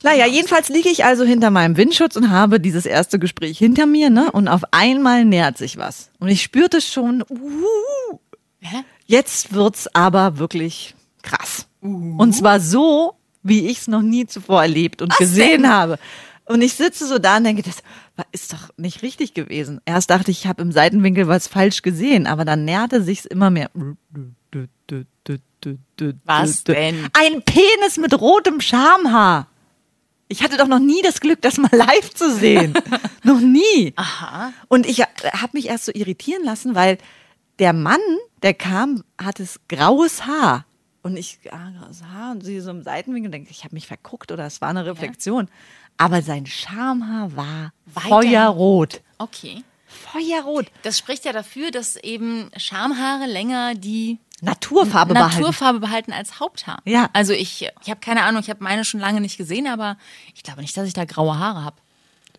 Naja, 0.05 0.27
jedenfalls 0.27 0.69
liege 0.69 0.89
ich 0.89 1.05
also 1.05 1.25
hinter 1.25 1.51
meinem 1.51 1.77
Windschutz 1.77 2.17
und 2.17 2.31
habe 2.31 2.59
dieses 2.59 2.87
erste 2.87 3.19
Gespräch 3.19 3.59
hinter 3.59 3.87
mir, 3.87 4.11
ne? 4.11 4.33
Und 4.33 4.49
auf 4.49 4.63
einmal 4.73 5.25
nähert 5.25 5.59
sich 5.59 5.77
was. 5.77 6.11
Und 6.19 6.29
ich 6.29 6.43
spürte 6.43 6.81
schon, 6.81 7.23
uh, 7.29 8.19
Hä? 8.61 8.79
jetzt 9.07 9.53
wird's 9.53 9.87
aber 9.95 10.39
wirklich 10.39 10.95
krass. 11.23 11.67
Und 11.81 12.33
zwar 12.33 12.59
so, 12.61 13.15
wie 13.43 13.69
ich 13.69 13.79
es 13.79 13.89
noch 13.89 14.03
nie 14.03 14.27
zuvor 14.27 14.63
erlebt 14.63 15.03
und 15.03 15.17
gesehen 15.17 15.63
denn? 15.63 15.71
habe. 15.71 15.99
Und 16.45 16.61
ich 16.63 16.75
sitze 16.75 17.07
so 17.07 17.19
da 17.19 17.37
und 17.37 17.45
denke, 17.45 17.63
das 17.63 17.83
ist 18.33 18.53
doch 18.53 18.71
nicht 18.77 19.03
richtig 19.03 19.35
gewesen. 19.35 19.81
Erst 19.85 20.11
dachte 20.11 20.31
ich, 20.31 20.41
ich 20.41 20.47
habe 20.47 20.63
im 20.63 20.73
Seitenwinkel 20.73 21.29
was 21.29 21.47
falsch 21.47 21.83
gesehen, 21.83 22.27
aber 22.27 22.45
dann 22.45 22.65
näherte 22.65 23.03
sich's 23.03 23.25
immer 23.25 23.51
mehr. 23.51 23.71
Was 26.25 26.65
denn? 26.65 27.09
Ein 27.13 27.43
Penis 27.43 27.97
mit 27.97 28.21
rotem 28.21 28.61
Schamhaar. 28.61 29.47
Ich 30.29 30.43
hatte 30.43 30.57
doch 30.57 30.67
noch 30.67 30.79
nie 30.79 31.03
das 31.03 31.21
Glück, 31.21 31.43
das 31.43 31.59
mal 31.59 31.71
live 31.73 32.15
zu 32.15 32.35
sehen. 32.35 32.73
Noch 33.23 33.41
nie. 33.41 33.93
Aha. 33.97 34.55
Und 34.69 34.87
ich 34.87 35.03
habe 35.03 35.51
mich 35.53 35.69
erst 35.69 35.85
so 35.85 35.93
irritieren 35.93 36.43
lassen, 36.43 36.75
weil 36.75 36.97
der 37.59 37.75
Mann, 37.75 38.01
der 38.43 38.55
kam, 38.55 39.05
hatte 39.23 39.47
graues 39.69 40.27
Haar. 40.27 40.65
Und 41.03 41.17
ich, 41.17 41.39
ah, 41.51 41.71
Haar 42.13 42.31
und 42.33 42.45
sie 42.45 42.61
so 42.61 42.71
im 42.71 42.83
Seitenwinkel 42.85 43.27
und 43.29 43.33
denke, 43.33 43.51
ich 43.51 43.65
habe 43.65 43.75
mich 43.75 43.87
verguckt 43.89 44.31
oder 44.31 44.47
es 44.47 44.61
war 44.61 44.69
eine 44.69 44.87
Reflexion. 44.87 45.49
Aber 45.97 46.23
sein 46.23 46.47
Schamhaar 46.47 47.35
war 47.37 47.73
Weiter- 47.87 48.09
feuerrot. 48.09 49.01
Okay. 49.19 49.65
Feuerrot. 49.87 50.67
Das 50.83 50.97
spricht 50.99 51.25
ja 51.25 51.33
dafür, 51.33 51.71
dass 51.71 51.97
eben 51.97 52.51
Schamhaare 52.57 53.27
länger 53.27 53.75
die 53.75 54.19
Naturfarbe 54.41 55.13
behalten. 55.15 55.37
Naturfarbe 55.41 55.81
behalten 55.81 56.13
als 56.13 56.41
Haupthaar. 56.41 56.81
Ja. 56.85 57.11
Also 57.13 57.33
ich, 57.33 57.63
ich 57.83 57.91
habe 57.91 58.01
keine 58.01 58.23
Ahnung, 58.23 58.41
ich 58.43 58.49
habe 58.51 58.63
meine 58.65 58.85
schon 58.85 59.01
lange 59.01 59.21
nicht 59.21 59.37
gesehen, 59.37 59.67
aber 59.67 59.99
ich 60.35 60.43
glaube 60.43 60.61
nicht, 60.63 60.77
dass 60.77 60.87
ich 60.89 60.95
da 60.95 61.05
graue 61.05 61.39
Haare 61.39 61.63
habe. 61.65 61.77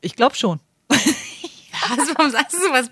Ich 0.01 0.15
glaube 0.15 0.35
schon. 0.35 0.59
Also, 1.89 2.13
warum 2.15 2.31
sagst 2.31 2.53
du 2.55 2.61
sowas? 2.61 2.89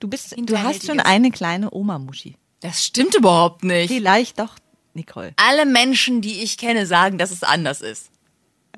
Du 0.00 0.08
bist, 0.08 0.34
du 0.36 0.58
hast 0.58 0.84
schon 0.86 0.98
eine 0.98 1.30
kleine 1.30 1.72
Oma-Muschi. 1.72 2.36
Das 2.60 2.84
stimmt 2.84 3.14
überhaupt 3.14 3.62
nicht. 3.62 3.88
Vielleicht 3.92 4.40
doch, 4.40 4.56
Nicole. 4.94 5.32
Alle 5.36 5.66
Menschen, 5.66 6.20
die 6.20 6.42
ich 6.42 6.56
kenne, 6.58 6.86
sagen, 6.86 7.18
dass 7.18 7.30
es 7.30 7.42
anders 7.42 7.80
ist. 7.80 8.10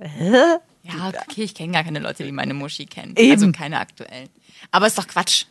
Hä? 0.00 0.58
Ja, 0.82 1.08
okay, 1.08 1.42
ich 1.44 1.54
kenne 1.54 1.72
gar 1.72 1.84
keine 1.84 1.98
Leute, 1.98 2.24
die 2.24 2.32
meine 2.32 2.52
Muschi 2.52 2.84
kennen. 2.86 3.14
Eben. 3.16 3.32
Also 3.32 3.50
keine 3.52 3.80
aktuellen. 3.80 4.28
Aber 4.70 4.86
ist 4.86 4.98
doch 4.98 5.06
Quatsch. 5.06 5.46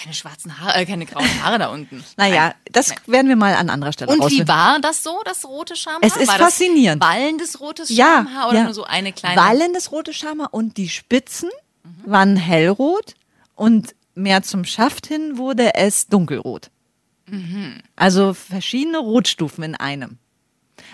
Keine 0.00 0.14
schwarzen 0.14 0.58
Haare, 0.58 0.80
äh, 0.80 0.86
keine 0.86 1.06
grauen 1.06 1.28
Haare 1.44 1.58
da 1.58 1.68
unten. 1.68 2.02
Naja, 2.16 2.46
Nein. 2.48 2.54
das 2.72 2.88
Nein. 2.88 2.98
werden 3.06 3.28
wir 3.28 3.36
mal 3.36 3.54
an 3.54 3.70
anderer 3.70 3.92
Stelle 3.92 4.10
Und 4.10 4.18
wie 4.18 4.22
rausfinden. 4.22 4.48
war 4.48 4.80
das 4.80 5.02
so, 5.04 5.20
das 5.24 5.44
rote 5.44 5.76
Schamhaar? 5.76 6.00
Es 6.02 6.16
ist 6.16 6.26
war 6.28 6.38
faszinierend. 6.38 7.02
Wallendes 7.02 7.60
rotes 7.60 7.88
Ja, 7.88 8.24
Schamhaar 8.24 8.48
oder 8.48 8.58
ja. 8.58 8.64
nur 8.64 8.74
so 8.74 8.82
eine 8.84 9.12
kleine? 9.12 9.40
Wallendes 9.40 9.92
rote 9.92 10.12
Schamhaar 10.12 10.52
und 10.52 10.76
die 10.76 10.88
Spitzen 10.88 11.50
waren 12.04 12.36
hellrot 12.36 13.14
und 13.54 13.94
mehr 14.14 14.42
zum 14.42 14.64
Schaft 14.64 15.06
hin 15.06 15.38
wurde 15.38 15.74
es 15.74 16.08
dunkelrot. 16.08 16.70
Also 17.96 18.34
verschiedene 18.34 18.98
Rotstufen 18.98 19.64
in 19.64 19.74
einem. 19.74 20.18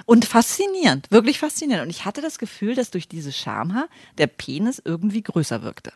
Und 0.05 0.25
faszinierend, 0.25 1.11
wirklich 1.11 1.39
faszinierend. 1.39 1.85
Und 1.85 1.91
ich 1.91 2.05
hatte 2.05 2.21
das 2.21 2.39
Gefühl, 2.39 2.75
dass 2.75 2.91
durch 2.91 3.09
dieses 3.09 3.37
Schamhaar 3.37 3.89
der 4.19 4.27
Penis 4.27 4.81
irgendwie 4.85 5.23
größer 5.23 5.63
wirkte. 5.63 5.93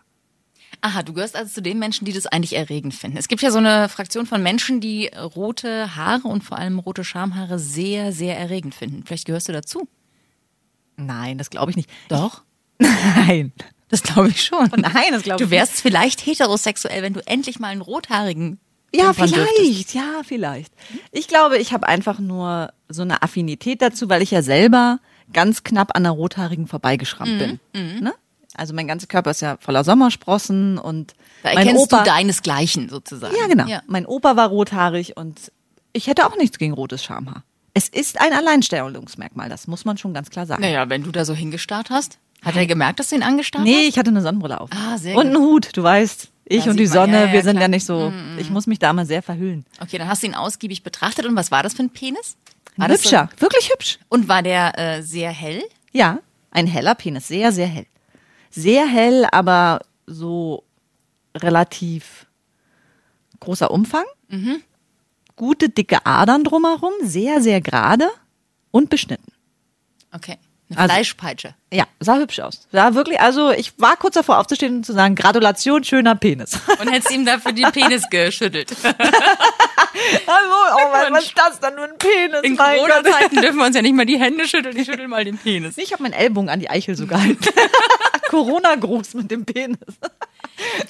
Aha, 0.81 1.03
du 1.03 1.13
gehörst 1.13 1.37
also 1.37 1.53
zu 1.53 1.63
den 1.63 1.79
Menschen, 1.79 2.07
die 2.07 2.13
das 2.13 2.27
eigentlich 2.27 2.57
erregend 2.57 2.95
finden. 2.95 3.17
Es 3.17 3.29
gibt 3.29 3.43
ja 3.43 3.51
so 3.51 3.59
eine 3.59 3.89
Fraktion 3.89 4.27
von 4.27 4.43
Menschen, 4.43 4.81
die 4.81 5.09
rote 5.09 5.95
Haare 5.95 6.27
und 6.27 6.43
vor 6.43 6.59
allem 6.59 6.79
rote 6.79 7.05
Schamhaare 7.05 7.59
sehr, 7.59 8.13
sehr 8.13 8.37
erregend 8.39 8.75
finden. 8.75 9.05
Vielleicht 9.05 9.27
gehörst 9.27 9.49
du 9.49 9.53
dazu. 9.53 9.87
Nein, 10.97 11.39
das 11.39 11.51
glaube 11.51 11.71
ich 11.71 11.77
nicht. 11.77 11.91
Doch. 12.09 12.43
Nein. 12.79 13.53
Das 13.89 14.03
glaube 14.03 14.31
ich 14.31 14.43
schon. 14.43 14.71
Nein, 14.77 15.13
das 15.13 15.23
glaube 15.23 15.39
Du 15.39 15.45
ich 15.45 15.51
wärst 15.51 15.81
vielleicht 15.81 16.25
heterosexuell, 16.25 17.03
wenn 17.03 17.13
du 17.13 17.21
endlich 17.27 17.61
mal 17.61 17.69
einen 17.69 17.83
rothaarigen 17.83 18.59
Ja, 18.95 19.13
dürftest. 19.13 19.35
vielleicht, 19.35 19.95
ja, 19.95 20.21
vielleicht. 20.25 20.73
Ich 21.13 21.27
glaube, 21.29 21.59
ich 21.59 21.73
habe 21.73 21.87
einfach 21.89 22.19
nur 22.19 22.73
so 22.89 23.03
eine 23.03 23.23
Affinität 23.23 23.81
dazu, 23.83 24.09
weil 24.09 24.21
ich 24.23 24.31
ja 24.31 24.43
selber 24.43 24.99
ganz 25.33 25.63
knapp 25.65 25.97
an 25.97 26.03
der 26.03 26.13
Rothaarigen 26.13 26.67
vorbeigeschrammt 26.67 27.39
bin. 27.39 27.61
Ne? 28.03 28.13
Also 28.55 28.75
mein 28.75 28.87
ganzer 28.87 29.07
Körper 29.07 29.31
ist 29.31 29.41
ja 29.41 29.57
voller 29.61 29.83
Sommersprossen 29.83 30.77
und 30.77 31.15
Da 31.43 31.55
mein 31.55 31.59
erkennst 31.69 31.85
Opa, 31.85 32.01
du 32.01 32.05
deinesgleichen 32.11 32.91
sozusagen. 32.91 33.35
ja 33.35 33.47
genau, 33.47 33.67
Ja. 33.67 33.81
mein 33.87 34.05
Opa 34.05 34.37
war 34.37 34.49
rothaarig 34.49 35.17
und 35.17 35.51
ich 35.95 36.07
hätte 36.07 36.27
auch 36.27 36.37
nichts 36.37 36.59
gegen 36.59 36.75
rotes 36.75 37.03
Schamhaar. 37.03 37.45
Es 37.73 37.89
ist 37.89 38.21
ein 38.21 38.35
Alleinstellungsmerkmal, 38.35 39.49
das 39.49 39.67
muss 39.69 39.87
man 39.87 39.97
schon 39.97 40.13
ganz 40.13 40.29
klar 40.29 40.45
sagen. 40.45 40.61
Naja, 40.61 40.89
wenn 40.91 41.03
du 41.03 41.11
da 41.13 41.25
so 41.25 41.33
hingestarrt 41.35 41.89
hast, 41.89 42.19
hat 42.43 42.57
er 42.57 42.67
gemerkt, 42.67 42.99
dass 43.01 43.09
du 43.09 43.15
ihn 43.17 43.23
angestarrt 43.23 43.65
Nee, 43.65 43.77
hast? 43.85 43.89
ich 43.89 43.99
hatte 43.99 44.11
eine 44.11 44.21
Sonnenbrille 44.21 44.61
auf. 44.61 44.69
Ah, 44.75 44.99
sehr 44.99 45.17
und 45.17 45.29
gut. 45.29 45.37
einen 45.37 45.45
Hut, 45.45 45.69
du 45.75 45.83
weißt. 45.83 46.29
Ich 46.57 46.69
und 46.69 46.77
die. 46.79 46.87
Sonne, 46.87 47.13
Ja, 47.21 47.27
ja, 47.27 47.33
wir 47.33 47.43
sind 47.43 47.53
klar. 47.53 47.63
ja 47.63 47.69
nicht 47.69 47.87
so, 47.87 48.13
ich 48.39 48.51
muss 48.51 48.67
mich 48.67 48.79
da 48.79 48.93
mal 48.93 49.07
sehr 49.07 49.23
verhüllen. 49.23 49.65
Okay, 49.81 49.99
dann 49.99 50.09
hast 50.09 50.23
du 50.23 50.27
ihn 50.27 50.35
ausgiebig 50.35 50.83
betrachtet. 50.83 51.27
Und 51.27 51.35
was 51.37 51.51
war 51.51 51.63
das 51.63 51.75
für 51.75 51.83
ein 51.83 51.91
Penis? 51.91 52.37
War 52.77 52.87
Ein 52.87 52.91
das 52.91 53.03
so- 53.03 53.11
hübscher, 53.11 53.29
wirklich 53.39 53.71
hübsch. 53.73 53.99
Und 54.09 54.29
war 54.29 54.43
der 54.43 54.79
äh, 54.79 55.03
sehr 55.03 55.31
hell? 55.31 55.63
Ja, 55.93 56.19
ein 56.51 56.67
heller 56.67 56.95
Penis, 56.95 57.29
sehr, 57.29 57.53
sehr 57.53 57.67
hell. 57.67 57.87
Sehr 58.51 58.87
hell, 58.87 59.27
aber 59.33 59.81
so 60.07 60.65
relativ 61.37 62.27
großer 63.41 63.71
Umfang. 63.71 64.05
Gute, 65.37 65.69
dicke 65.69 66.05
Adern 66.07 66.45
drumherum, 66.45 66.93
sehr, 67.03 67.41
sehr 67.43 67.61
gerade 67.61 68.09
und 68.71 68.89
beschnitten. 68.91 69.33
Okay. 70.13 70.37
Eine 70.73 70.81
Also- 70.83 70.95
Fleischpeitsche. 70.95 71.55
Ja, 71.73 71.85
sah 72.01 72.17
hübsch 72.17 72.41
aus. 72.41 72.67
Sah 72.73 72.95
wirklich, 72.95 73.19
also 73.21 73.51
ich 73.51 73.73
war 73.79 73.97
kurz 73.97 74.15
davor 74.15 74.39
aufzustehen 74.39 74.77
und 74.77 74.87
zu 74.87 74.93
sagen, 74.93 75.15
Gratulation, 75.15 75.85
schöner 75.85 76.15
Penis. 76.17 76.59
Und 76.81 76.91
hättest 76.91 77.11
ihm 77.13 77.25
dafür 77.25 77.53
den 77.53 77.71
Penis 77.73 78.03
geschüttelt. 78.11 78.75
Hallo, 80.27 80.55
oh 80.77 80.89
mein, 80.93 81.13
was 81.13 81.25
ist 81.25 81.35
das 81.39 81.61
denn 81.61 81.75
für 81.75 81.85
ein 81.85 81.99
Penis? 81.99 82.41
In. 82.43 82.57
Corona-Zeiten 82.57 83.41
dürfen 83.41 83.57
wir 83.59 83.67
uns 83.67 83.77
ja 83.77 83.83
nicht 83.83 83.95
mal 83.95 84.07
die 84.07 84.19
Hände 84.19 84.47
schütteln. 84.49 84.77
Ich 84.77 84.87
schüttel 84.87 85.09
mal 85.09 85.25
den 85.25 85.39
Penis. 85.39 85.79
Ich 85.79 85.93
habe 85.93 86.03
meinen 86.03 86.13
Ellbogen 86.13 86.49
an 86.51 86.61
die 86.61 86.69
Eichel 86.71 86.97
so 86.97 87.07
gehalten. 87.07 87.39
Corona-Gruß 88.29 89.15
mit 89.15 89.31
dem 89.31 89.45
Penis. 89.45 89.79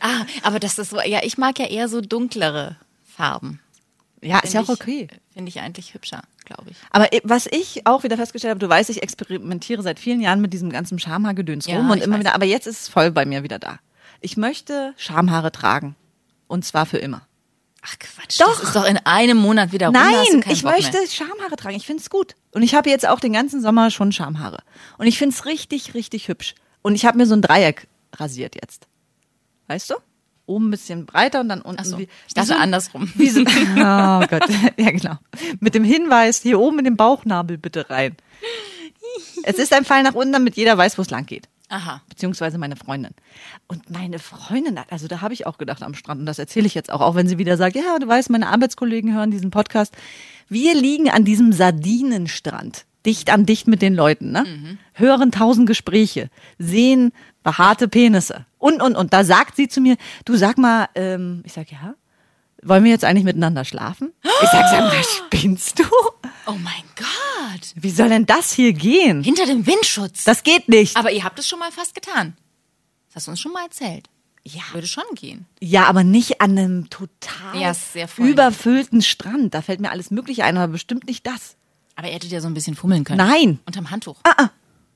Ah, 0.00 0.24
aber 0.42 0.58
das 0.60 0.78
ist 0.78 0.90
so, 0.90 1.00
ja, 1.00 1.20
ich 1.22 1.38
mag 1.38 1.58
ja 1.58 1.66
eher 1.66 1.88
so 1.88 2.00
dunklere 2.00 2.76
Farben. 3.16 3.60
Ja, 4.20 4.38
ist 4.40 4.54
ja 4.54 4.60
auch 4.62 4.68
okay. 4.68 5.08
Finde 5.34 5.48
ich 5.48 5.60
eigentlich 5.60 5.94
hübscher, 5.94 6.22
glaube 6.44 6.70
ich. 6.70 6.76
Aber 6.90 7.08
was 7.24 7.46
ich 7.46 7.86
auch 7.86 8.02
wieder 8.04 8.16
festgestellt 8.16 8.50
habe, 8.50 8.60
du 8.60 8.68
weißt, 8.68 8.90
ich 8.90 9.02
experimentiere 9.02 9.82
seit 9.82 9.98
vielen 9.98 10.20
Jahren 10.20 10.40
mit 10.40 10.52
diesem 10.52 10.70
ganzen 10.70 10.98
Schamhaargedöns 10.98 11.66
Ja, 11.66 11.76
rum 11.78 11.90
und 11.90 11.98
ich 11.98 12.04
immer 12.04 12.14
weiß. 12.14 12.20
wieder, 12.20 12.34
aber 12.34 12.44
jetzt 12.44 12.66
ist 12.66 12.80
es 12.82 12.88
voll 12.88 13.10
bei 13.10 13.24
mir 13.24 13.42
wieder 13.42 13.58
da. 13.58 13.78
Ich 14.20 14.36
möchte 14.36 14.94
Schamhaare 14.96 15.52
tragen. 15.52 15.96
Und 16.46 16.64
zwar 16.64 16.86
für 16.86 16.98
immer. 16.98 17.22
Ach 17.84 17.98
Quatsch, 17.98 18.40
Doch. 18.40 18.46
das 18.60 18.62
ist 18.68 18.76
doch 18.76 18.84
in 18.84 18.98
einem 18.98 19.38
Monat 19.38 19.72
wieder 19.72 19.86
rum. 19.86 19.94
Nein, 19.94 20.14
ich 20.48 20.62
Bock 20.62 20.72
möchte 20.72 20.98
Mehr. 20.98 21.06
Schamhaare 21.08 21.56
tragen. 21.56 21.74
Ich 21.76 21.86
finde 21.86 22.00
es 22.00 22.10
gut. 22.10 22.34
Und 22.52 22.62
ich 22.62 22.74
habe 22.74 22.88
jetzt 22.90 23.08
auch 23.08 23.18
den 23.18 23.32
ganzen 23.32 23.60
Sommer 23.60 23.90
schon 23.90 24.12
Schamhaare. 24.12 24.62
Und 24.98 25.06
ich 25.06 25.18
finde 25.18 25.34
es 25.34 25.46
richtig, 25.46 25.94
richtig 25.94 26.28
hübsch. 26.28 26.54
Und 26.82 26.94
ich 26.94 27.04
habe 27.04 27.18
mir 27.18 27.26
so 27.26 27.34
ein 27.34 27.42
Dreieck 27.42 27.88
rasiert 28.14 28.54
jetzt. 28.54 28.86
Weißt 29.66 29.90
du? 29.90 29.94
Oben 30.46 30.68
ein 30.68 30.70
bisschen 30.70 31.06
breiter 31.06 31.40
und 31.40 31.48
dann 31.48 31.62
unten 31.62 31.80
Ach 31.80 31.84
so, 31.84 31.98
wie, 31.98 32.02
ich 32.02 32.08
wie 32.08 32.34
dachte 32.34 32.48
so, 32.48 32.54
andersrum. 32.54 33.10
Wie 33.14 33.28
so, 33.28 33.40
oh 33.42 33.44
Gott, 34.26 34.44
ja 34.76 34.90
genau. 34.90 35.18
Mit 35.60 35.74
dem 35.74 35.84
Hinweis, 35.84 36.42
hier 36.42 36.60
oben 36.60 36.80
in 36.80 36.84
den 36.84 36.96
Bauchnabel 36.96 37.58
bitte 37.58 37.88
rein. 37.90 38.16
Es 39.44 39.58
ist 39.58 39.72
ein 39.72 39.84
Pfeil 39.84 40.02
nach 40.02 40.14
unten, 40.14 40.32
damit 40.32 40.56
jeder 40.56 40.76
weiß, 40.76 40.98
wo 40.98 41.02
es 41.02 41.10
lang 41.10 41.26
geht. 41.26 41.48
Aha. 41.68 42.02
Beziehungsweise 42.08 42.58
meine 42.58 42.76
Freundin. 42.76 43.12
Und 43.66 43.88
meine 43.90 44.18
Freundin, 44.18 44.78
also 44.90 45.08
da 45.08 45.22
habe 45.22 45.32
ich 45.32 45.46
auch 45.46 45.58
gedacht 45.58 45.82
am 45.82 45.94
Strand, 45.94 46.20
und 46.20 46.26
das 46.26 46.38
erzähle 46.38 46.66
ich 46.66 46.74
jetzt 46.74 46.92
auch, 46.92 47.00
auch 47.00 47.14
wenn 47.14 47.28
sie 47.28 47.38
wieder 47.38 47.56
sagt, 47.56 47.76
ja, 47.76 47.98
du 47.98 48.06
weißt, 48.06 48.28
meine 48.30 48.48
Arbeitskollegen 48.48 49.14
hören 49.14 49.30
diesen 49.30 49.50
Podcast. 49.50 49.94
Wir 50.48 50.74
liegen 50.74 51.08
an 51.08 51.24
diesem 51.24 51.52
Sardinenstrand, 51.52 52.84
dicht 53.06 53.30
an 53.30 53.46
dicht 53.46 53.68
mit 53.68 53.80
den 53.80 53.94
Leuten, 53.94 54.32
ne? 54.32 54.78
Hören 54.92 55.32
tausend 55.32 55.66
Gespräche, 55.66 56.28
sehen 56.58 57.12
behaarte 57.42 57.88
Penisse 57.88 58.44
und, 58.62 58.80
und, 58.80 58.96
und. 58.96 59.12
Da 59.12 59.24
sagt 59.24 59.56
sie 59.56 59.68
zu 59.68 59.80
mir, 59.80 59.96
du 60.24 60.36
sag 60.36 60.56
mal, 60.56 60.88
ähm, 60.94 61.42
ich 61.44 61.52
sag, 61.52 61.70
ja, 61.72 61.94
wollen 62.62 62.84
wir 62.84 62.92
jetzt 62.92 63.04
eigentlich 63.04 63.24
miteinander 63.24 63.64
schlafen? 63.64 64.12
Ich 64.22 64.48
sag, 64.50 64.68
sag 64.70 64.80
mal, 64.80 65.02
spinnst 65.26 65.80
du? 65.80 65.84
Oh 66.46 66.52
mein 66.52 66.84
Gott. 66.96 67.72
Wie 67.74 67.90
soll 67.90 68.08
denn 68.08 68.24
das 68.24 68.52
hier 68.52 68.72
gehen? 68.72 69.24
Hinter 69.24 69.46
dem 69.46 69.66
Windschutz. 69.66 70.24
Das 70.24 70.44
geht 70.44 70.68
nicht. 70.68 70.96
Aber 70.96 71.10
ihr 71.10 71.24
habt 71.24 71.38
es 71.38 71.48
schon 71.48 71.58
mal 71.58 71.72
fast 71.72 71.94
getan. 71.94 72.36
Das 73.08 73.16
hast 73.16 73.26
du 73.26 73.30
uns 73.32 73.40
schon 73.40 73.52
mal 73.52 73.64
erzählt. 73.64 74.08
Ja. 74.44 74.62
Würde 74.72 74.86
schon 74.86 75.04
gehen. 75.14 75.46
Ja, 75.60 75.86
aber 75.86 76.04
nicht 76.04 76.40
an 76.40 76.56
einem 76.56 76.90
total 76.90 77.60
Ja, 77.60 77.74
überfüllten 78.16 79.02
Strand. 79.02 79.54
Da 79.54 79.62
fällt 79.62 79.80
mir 79.80 79.90
alles 79.90 80.10
Mögliche 80.10 80.44
ein, 80.44 80.56
aber 80.56 80.72
bestimmt 80.72 81.06
nicht 81.06 81.26
das. 81.26 81.56
Aber 81.94 82.08
ihr 82.08 82.14
hättet 82.14 82.30
ja 82.30 82.40
so 82.40 82.48
ein 82.48 82.54
bisschen 82.54 82.74
fummeln 82.74 83.04
können. 83.04 83.18
Nein. 83.18 83.60
Unterm 83.66 83.90
Handtuch. 83.90 84.16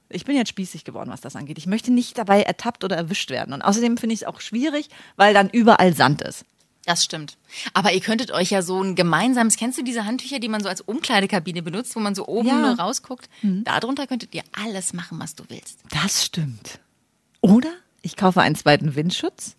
Ich 0.09 0.25
bin 0.25 0.37
jetzt 0.37 0.49
spießig 0.51 0.85
geworden, 0.85 1.11
was 1.11 1.21
das 1.21 1.35
angeht. 1.37 1.59
Ich 1.59 1.67
möchte 1.67 1.93
nicht 1.93 2.17
dabei 2.17 2.43
ertappt 2.43 2.85
oder 2.85 2.97
erwischt 2.97 3.31
werden. 3.31 3.53
Und 3.53 3.63
außerdem 3.63 3.97
finde 3.99 4.15
ich 4.15 4.23
es 4.23 4.27
auch 4.27 4.41
schwierig, 4.41 4.89
weil 5.17 5.35
dann 5.35 5.51
überall 5.51 5.95
Sand 5.95 6.23
ist. 6.23 6.45
Das 6.85 7.03
stimmt. 7.05 7.37
Aber 7.75 7.93
ihr 7.93 8.01
könntet 8.01 8.31
euch 8.31 8.51
ja 8.51 8.63
so 8.63 8.81
ein 8.81 8.95
gemeinsames, 8.95 9.57
kennst 9.57 9.77
du 9.79 9.83
diese 9.83 10.05
Handtücher, 10.05 10.39
die 10.39 10.49
man 10.49 10.63
so 10.63 10.69
als 10.69 10.81
Umkleidekabine 10.81 11.61
benutzt, 11.63 11.97
wo 11.97 12.01
man 12.01 12.15
so 12.15 12.27
oben 12.29 12.47
Ja. 12.47 12.55
Mhm. 12.55 12.61
nur 12.63 12.79
rausguckt? 12.79 13.29
Darunter 13.43 14.07
könntet 14.07 14.33
ihr 14.37 14.43
alles 14.53 14.93
machen, 14.93 15.19
was 15.19 15.35
du 15.35 15.43
willst. 15.49 15.81
Das 15.91 16.25
stimmt. 16.25 16.79
Oder 17.41 17.71
ich 18.03 18.15
kaufe 18.17 18.41
einen 18.41 18.55
zweiten 18.55 18.95
Windschutz 18.95 19.57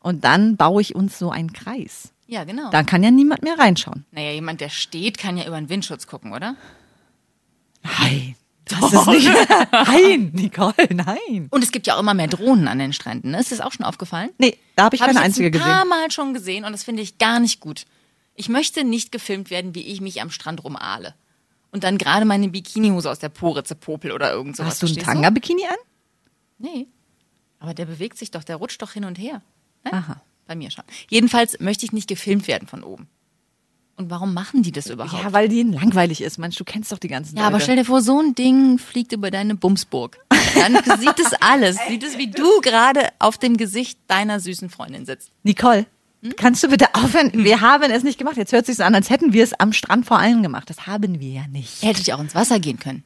und 0.00 0.24
dann 0.24 0.56
baue 0.56 0.80
ich 0.80 0.94
uns 0.94 1.18
so 1.18 1.30
einen 1.30 1.52
Kreis. 1.52 2.12
Ja, 2.26 2.44
genau. 2.44 2.70
Dann 2.70 2.86
kann 2.86 3.02
ja 3.02 3.10
niemand 3.10 3.42
mehr 3.42 3.58
reinschauen. 3.58 4.06
naja, 4.10 4.30
jemand, 4.30 4.62
der 4.62 4.70
steht, 4.70 5.18
kann 5.18 5.36
ja 5.36 5.46
über 5.46 5.60
den 5.60 5.68
Windschutz 5.68 6.06
gucken, 6.06 6.32
oder? 6.32 6.56
Nein. 7.82 8.36
Das 8.64 8.92
ist 8.92 9.06
nicht. 9.06 9.28
Nein, 9.72 10.30
Nicole, 10.34 10.88
nein. 10.90 11.48
Und 11.50 11.64
es 11.64 11.72
gibt 11.72 11.86
ja 11.86 11.96
auch 11.96 12.00
immer 12.00 12.14
mehr 12.14 12.28
Drohnen 12.28 12.68
an 12.68 12.78
den 12.78 12.92
Stränden. 12.92 13.32
Ne? 13.32 13.40
Ist 13.40 13.50
das 13.50 13.60
auch 13.60 13.72
schon 13.72 13.84
aufgefallen? 13.84 14.30
Nee, 14.38 14.56
da 14.76 14.84
habe 14.84 14.94
ich 14.94 15.02
Hab 15.02 15.08
keine 15.08 15.18
ich 15.18 15.24
einzige 15.24 15.48
jetzt 15.48 15.56
ein 15.56 15.62
paar 15.62 15.82
gesehen. 15.82 15.88
Mal 15.88 16.10
schon 16.10 16.34
gesehen 16.34 16.64
und 16.64 16.72
das 16.72 16.84
finde 16.84 17.02
ich 17.02 17.18
gar 17.18 17.40
nicht 17.40 17.60
gut. 17.60 17.86
Ich 18.34 18.48
möchte 18.48 18.84
nicht 18.84 19.12
gefilmt 19.12 19.50
werden, 19.50 19.74
wie 19.74 19.82
ich 19.82 20.00
mich 20.00 20.22
am 20.22 20.30
Strand 20.30 20.62
rumahle. 20.64 21.14
Und 21.72 21.84
dann 21.84 21.98
gerade 21.98 22.24
meine 22.24 22.48
Bikinihose 22.48 23.10
aus 23.10 23.18
der 23.18 23.30
Pore 23.30 23.64
zerpopel 23.64 24.12
oder 24.12 24.32
irgend 24.32 24.56
sowas. 24.56 24.72
Hast 24.72 24.82
du 24.82 24.86
einen 24.86 24.94
verstehst 24.94 25.14
Tanga-Bikini 25.14 25.64
an? 25.66 25.76
Nee. 26.58 26.86
Aber 27.58 27.74
der 27.74 27.86
bewegt 27.86 28.18
sich 28.18 28.30
doch, 28.30 28.44
der 28.44 28.56
rutscht 28.56 28.80
doch 28.80 28.92
hin 28.92 29.04
und 29.04 29.18
her. 29.18 29.42
Ne? 29.84 29.92
Aha. 29.92 30.22
Bei 30.46 30.54
mir 30.54 30.70
schon. 30.70 30.84
Jedenfalls 31.08 31.60
möchte 31.60 31.84
ich 31.84 31.92
nicht 31.92 32.08
gefilmt 32.08 32.46
werden 32.46 32.68
von 32.68 32.82
oben. 32.82 33.08
Und 33.96 34.10
warum 34.10 34.32
machen 34.34 34.62
die 34.62 34.72
das 34.72 34.86
überhaupt? 34.88 35.22
Ja, 35.22 35.32
weil 35.32 35.48
die 35.48 35.62
langweilig 35.62 36.22
ist. 36.22 36.38
Mensch, 36.38 36.56
du 36.56 36.64
kennst 36.64 36.90
doch 36.92 36.98
die 36.98 37.08
ganzen 37.08 37.36
Ja, 37.36 37.42
aber 37.44 37.52
Leute. 37.54 37.64
stell 37.64 37.76
dir 37.76 37.84
vor, 37.84 38.00
so 38.02 38.18
ein 38.20 38.34
Ding 38.34 38.78
fliegt 38.78 39.12
über 39.12 39.30
deine 39.30 39.54
Bumsburg. 39.54 40.18
Dann 40.54 40.74
sieht 41.00 41.18
es 41.18 41.32
alles. 41.40 41.76
Sieht 41.88 42.02
es, 42.02 42.16
wie 42.18 42.28
du 42.30 42.60
gerade 42.62 43.08
auf 43.18 43.38
dem 43.38 43.56
Gesicht 43.56 43.98
deiner 44.08 44.40
süßen 44.40 44.70
Freundin 44.70 45.04
sitzt. 45.06 45.30
Nicole, 45.42 45.86
Hm? 46.22 46.34
kannst 46.36 46.62
du 46.62 46.68
bitte 46.68 46.94
aufhören? 46.94 47.30
Wir 47.34 47.60
haben 47.60 47.90
es 47.90 48.02
nicht 48.04 48.16
gemacht. 48.18 48.36
Jetzt 48.36 48.52
hört 48.52 48.64
sich 48.66 48.76
so 48.76 48.82
an, 48.84 48.94
als 48.94 49.10
hätten 49.10 49.32
wir 49.32 49.42
es 49.44 49.52
am 49.58 49.72
Strand 49.72 50.06
vor 50.06 50.18
allem 50.18 50.42
gemacht. 50.42 50.70
Das 50.70 50.86
haben 50.86 51.20
wir 51.20 51.30
ja 51.30 51.46
nicht. 51.48 51.82
Hätte 51.82 51.98
dich 52.02 52.12
auch 52.14 52.20
ins 52.20 52.34
Wasser 52.34 52.60
gehen 52.60 52.78
können. 52.78 53.02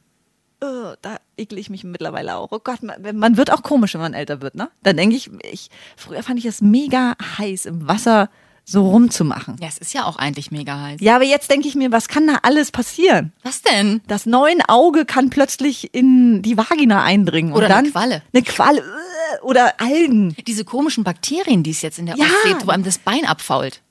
Oh, 0.63 0.93
da 1.01 1.17
ekle 1.35 1.59
ich 1.59 1.69
mich 1.69 1.83
mittlerweile 1.83 2.35
auch. 2.37 2.51
Oh 2.51 2.59
Gott, 2.63 2.81
man, 2.81 3.15
man 3.17 3.37
wird 3.37 3.51
auch 3.51 3.61
komisch, 3.61 3.93
wenn 3.93 4.01
man 4.01 4.13
älter 4.15 4.41
wird, 4.41 4.55
ne? 4.55 4.69
Dann 4.83 4.97
denke 4.97 5.15
ich, 5.15 5.29
ich, 5.51 5.69
früher 5.95 6.23
fand 6.23 6.39
ich 6.39 6.45
es 6.45 6.61
mega 6.61 7.15
heiß, 7.37 7.65
im 7.67 7.87
Wasser 7.87 8.29
so 8.69 8.85
rumzumachen. 8.89 9.55
Ja, 9.61 9.67
es 9.69 9.77
ist 9.77 9.93
ja 9.93 10.03
auch 10.03 10.17
eigentlich 10.17 10.51
mega 10.51 10.77
heiß. 10.81 10.99
Ja, 10.99 11.15
aber 11.15 11.23
jetzt 11.23 11.49
denke 11.49 11.69
ich 11.69 11.75
mir, 11.75 11.91
was 11.93 12.09
kann 12.09 12.27
da 12.27 12.39
alles 12.43 12.71
passieren? 12.71 13.31
Was 13.43 13.61
denn? 13.61 14.01
Das 14.07 14.25
neuen 14.25 14.61
Auge 14.61 15.05
kann 15.05 15.29
plötzlich 15.29 15.93
in 15.93 16.41
die 16.41 16.57
Vagina 16.57 17.01
eindringen. 17.01 17.53
Oder 17.53 17.67
und 17.67 17.69
dann 17.69 17.77
eine 17.85 17.91
Qualle. 17.91 18.23
Eine 18.33 18.43
Qualle. 18.43 18.79
äh, 18.81 19.41
Oder 19.41 19.79
Algen. 19.79 20.35
Diese 20.45 20.65
komischen 20.65 21.05
Bakterien, 21.05 21.63
die 21.63 21.71
es 21.71 21.81
jetzt 21.81 21.97
in 21.97 22.07
der 22.07 22.17
Ja. 22.17 22.25
Ostsee, 22.25 22.65
wo 22.65 22.71
einem 22.71 22.83
das 22.83 22.97
Bein 22.97 23.25
abfault. 23.25 23.81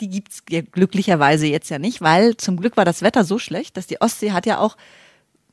Die 0.00 0.08
gibt's 0.08 0.42
ja 0.48 0.62
glücklicherweise 0.62 1.46
jetzt 1.46 1.68
ja 1.68 1.78
nicht, 1.78 2.00
weil 2.00 2.36
zum 2.38 2.56
Glück 2.56 2.78
war 2.78 2.86
das 2.86 3.02
Wetter 3.02 3.24
so 3.24 3.38
schlecht, 3.38 3.76
dass 3.76 3.86
die 3.86 4.00
Ostsee 4.00 4.32
hat 4.32 4.46
ja 4.46 4.58
auch 4.58 4.76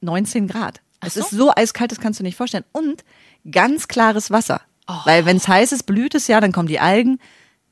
19 0.01 0.47
Grad. 0.47 0.79
Es 1.01 1.15
so. 1.15 1.19
ist 1.19 1.31
so 1.31 1.51
eiskalt, 1.53 1.91
das 1.91 1.99
kannst 1.99 2.19
du 2.19 2.23
nicht 2.23 2.37
vorstellen. 2.37 2.63
Und 2.71 3.03
ganz 3.51 3.89
klares 3.89 4.31
Wasser. 4.31 4.61
Oh. 4.87 4.93
Weil 5.03 5.25
wenn 5.25 5.35
es 5.37 5.47
heiß 5.49 5.73
ist, 5.73 5.83
blüht 5.83 6.15
es 6.15 6.27
ja, 6.27 6.39
dann 6.39 6.53
kommen 6.53 6.67
die 6.69 6.79
Algen. 6.79 7.19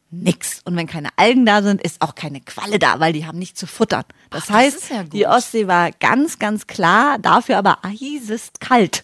Nix. 0.09 0.61
Und 0.63 0.75
wenn 0.75 0.87
keine 0.87 1.09
Algen 1.17 1.45
da 1.45 1.61
sind, 1.61 1.81
ist 1.81 2.01
auch 2.01 2.15
keine 2.15 2.39
Qualle 2.41 2.79
da, 2.79 2.99
weil 2.99 3.13
die 3.13 3.25
haben 3.25 3.39
nichts 3.39 3.59
zu 3.59 3.67
futtern. 3.67 4.05
Das 4.29 4.43
Ach, 4.43 4.47
das 4.47 4.55
heißt, 4.55 4.77
ist 4.77 4.89
ja 4.89 5.03
die 5.03 5.27
Ostsee 5.27 5.67
war 5.67 5.91
ganz, 5.91 6.39
ganz 6.39 6.67
klar, 6.67 7.19
dafür 7.19 7.57
aber 7.57 7.79
eisest 7.83 8.59
kalt. 8.59 9.03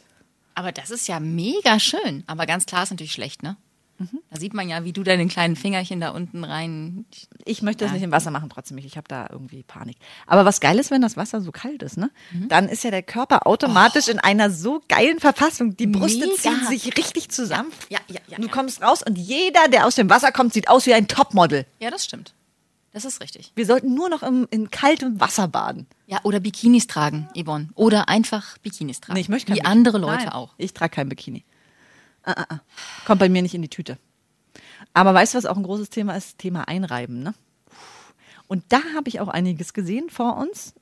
Aber 0.55 0.71
das 0.71 0.91
ist 0.91 1.07
ja 1.07 1.19
mega 1.19 1.79
schön. 1.79 2.23
Aber 2.27 2.45
ganz 2.45 2.65
klar 2.65 2.83
ist 2.83 2.91
natürlich 2.91 3.13
schlecht, 3.13 3.43
ne? 3.43 3.57
Mhm. 3.99 4.19
Da 4.31 4.39
sieht 4.39 4.53
man 4.53 4.67
ja, 4.67 4.83
wie 4.83 4.91
du 4.93 5.03
deine 5.03 5.27
kleinen 5.27 5.55
Fingerchen 5.55 5.99
da 5.99 6.09
unten 6.09 6.43
rein. 6.43 7.05
Ich 7.45 7.61
möchte 7.61 7.85
das 7.85 7.93
nicht 7.93 8.01
im 8.01 8.11
Wasser 8.11 8.31
machen, 8.31 8.49
trotzdem. 8.49 8.77
Ich 8.79 8.97
habe 8.97 9.07
da 9.07 9.27
irgendwie 9.29 9.63
Panik. 9.63 9.97
Aber 10.25 10.45
was 10.45 10.59
geil 10.59 10.79
ist, 10.79 10.89
wenn 10.91 11.01
das 11.01 11.15
Wasser 11.15 11.41
so 11.41 11.51
kalt 11.51 11.83
ist, 11.83 11.97
ne? 11.97 12.09
Mhm. 12.31 12.47
Dann 12.49 12.67
ist 12.69 12.83
ja 12.83 12.91
der 12.91 13.03
Körper 13.03 13.45
automatisch 13.45 14.07
in 14.07 14.19
einer 14.19 14.49
so 14.49 14.81
geilen 14.89 15.19
Verfassung. 15.19 15.77
Die 15.77 15.87
Brüste 15.87 16.25
Mega. 16.25 16.35
ziehen 16.37 16.65
sich 16.67 16.97
richtig 16.97 17.29
zusammen. 17.29 17.71
Ja, 17.89 17.99
ja, 18.07 18.19
ja, 18.27 18.37
Du 18.37 18.47
ja. 18.47 18.51
kommst 18.51 18.81
raus 18.81 19.03
und 19.03 19.17
jeder, 19.17 19.67
der 19.67 19.85
aus 19.85 19.95
dem 19.95 20.09
Wasser 20.09 20.31
kommt, 20.31 20.53
sieht 20.53 20.69
aus 20.69 20.85
wie 20.87 20.93
ein 20.93 21.07
Topmodel. 21.07 21.65
Ja, 21.79 21.91
das 21.91 22.03
stimmt. 22.05 22.33
Das 22.93 23.05
ist 23.05 23.21
richtig. 23.21 23.51
Wir 23.55 23.65
sollten 23.65 23.95
nur 23.95 24.07
noch 24.09 24.21
im, 24.21 24.47
in 24.51 24.69
kaltem 24.69 25.19
Wasser 25.19 25.47
baden. 25.47 25.87
Ja, 26.05 26.19
oder 26.23 26.39
Bikinis 26.39 26.85
tragen, 26.85 27.27
Yvonne. 27.35 27.69
Oder 27.73 28.07
einfach 28.07 28.57
Bikinis 28.59 29.01
tragen. 29.01 29.15
Nee, 29.15 29.21
ich 29.21 29.29
möchte 29.29 29.47
kein 29.47 29.55
Wie 29.55 29.59
Bikini. 29.61 29.71
andere 29.71 29.97
Leute 29.97 30.25
Nein, 30.25 30.29
auch. 30.29 30.53
Ich 30.57 30.73
trage 30.73 30.93
kein 30.95 31.09
Bikini. 31.09 31.43
Ah, 32.23 32.33
ah, 32.37 32.45
ah. 32.49 32.59
Kommt 33.05 33.19
bei 33.19 33.29
mir 33.29 33.41
nicht 33.41 33.53
in 33.55 33.61
die 33.61 33.69
Tüte. 33.69 33.97
Aber 34.93 35.13
weißt 35.13 35.33
du, 35.33 35.37
was 35.37 35.45
auch 35.45 35.57
ein 35.57 35.63
großes 35.63 35.89
Thema 35.89 36.15
ist? 36.15 36.37
Thema 36.37 36.67
Einreiben, 36.67 37.21
ne? 37.21 37.33
Und 38.47 38.63
da 38.69 38.81
habe 38.95 39.09
ich 39.09 39.19
auch 39.19 39.27
einiges 39.29 39.73
gesehen 39.73 40.09
vor 40.09 40.37
uns. 40.37 40.73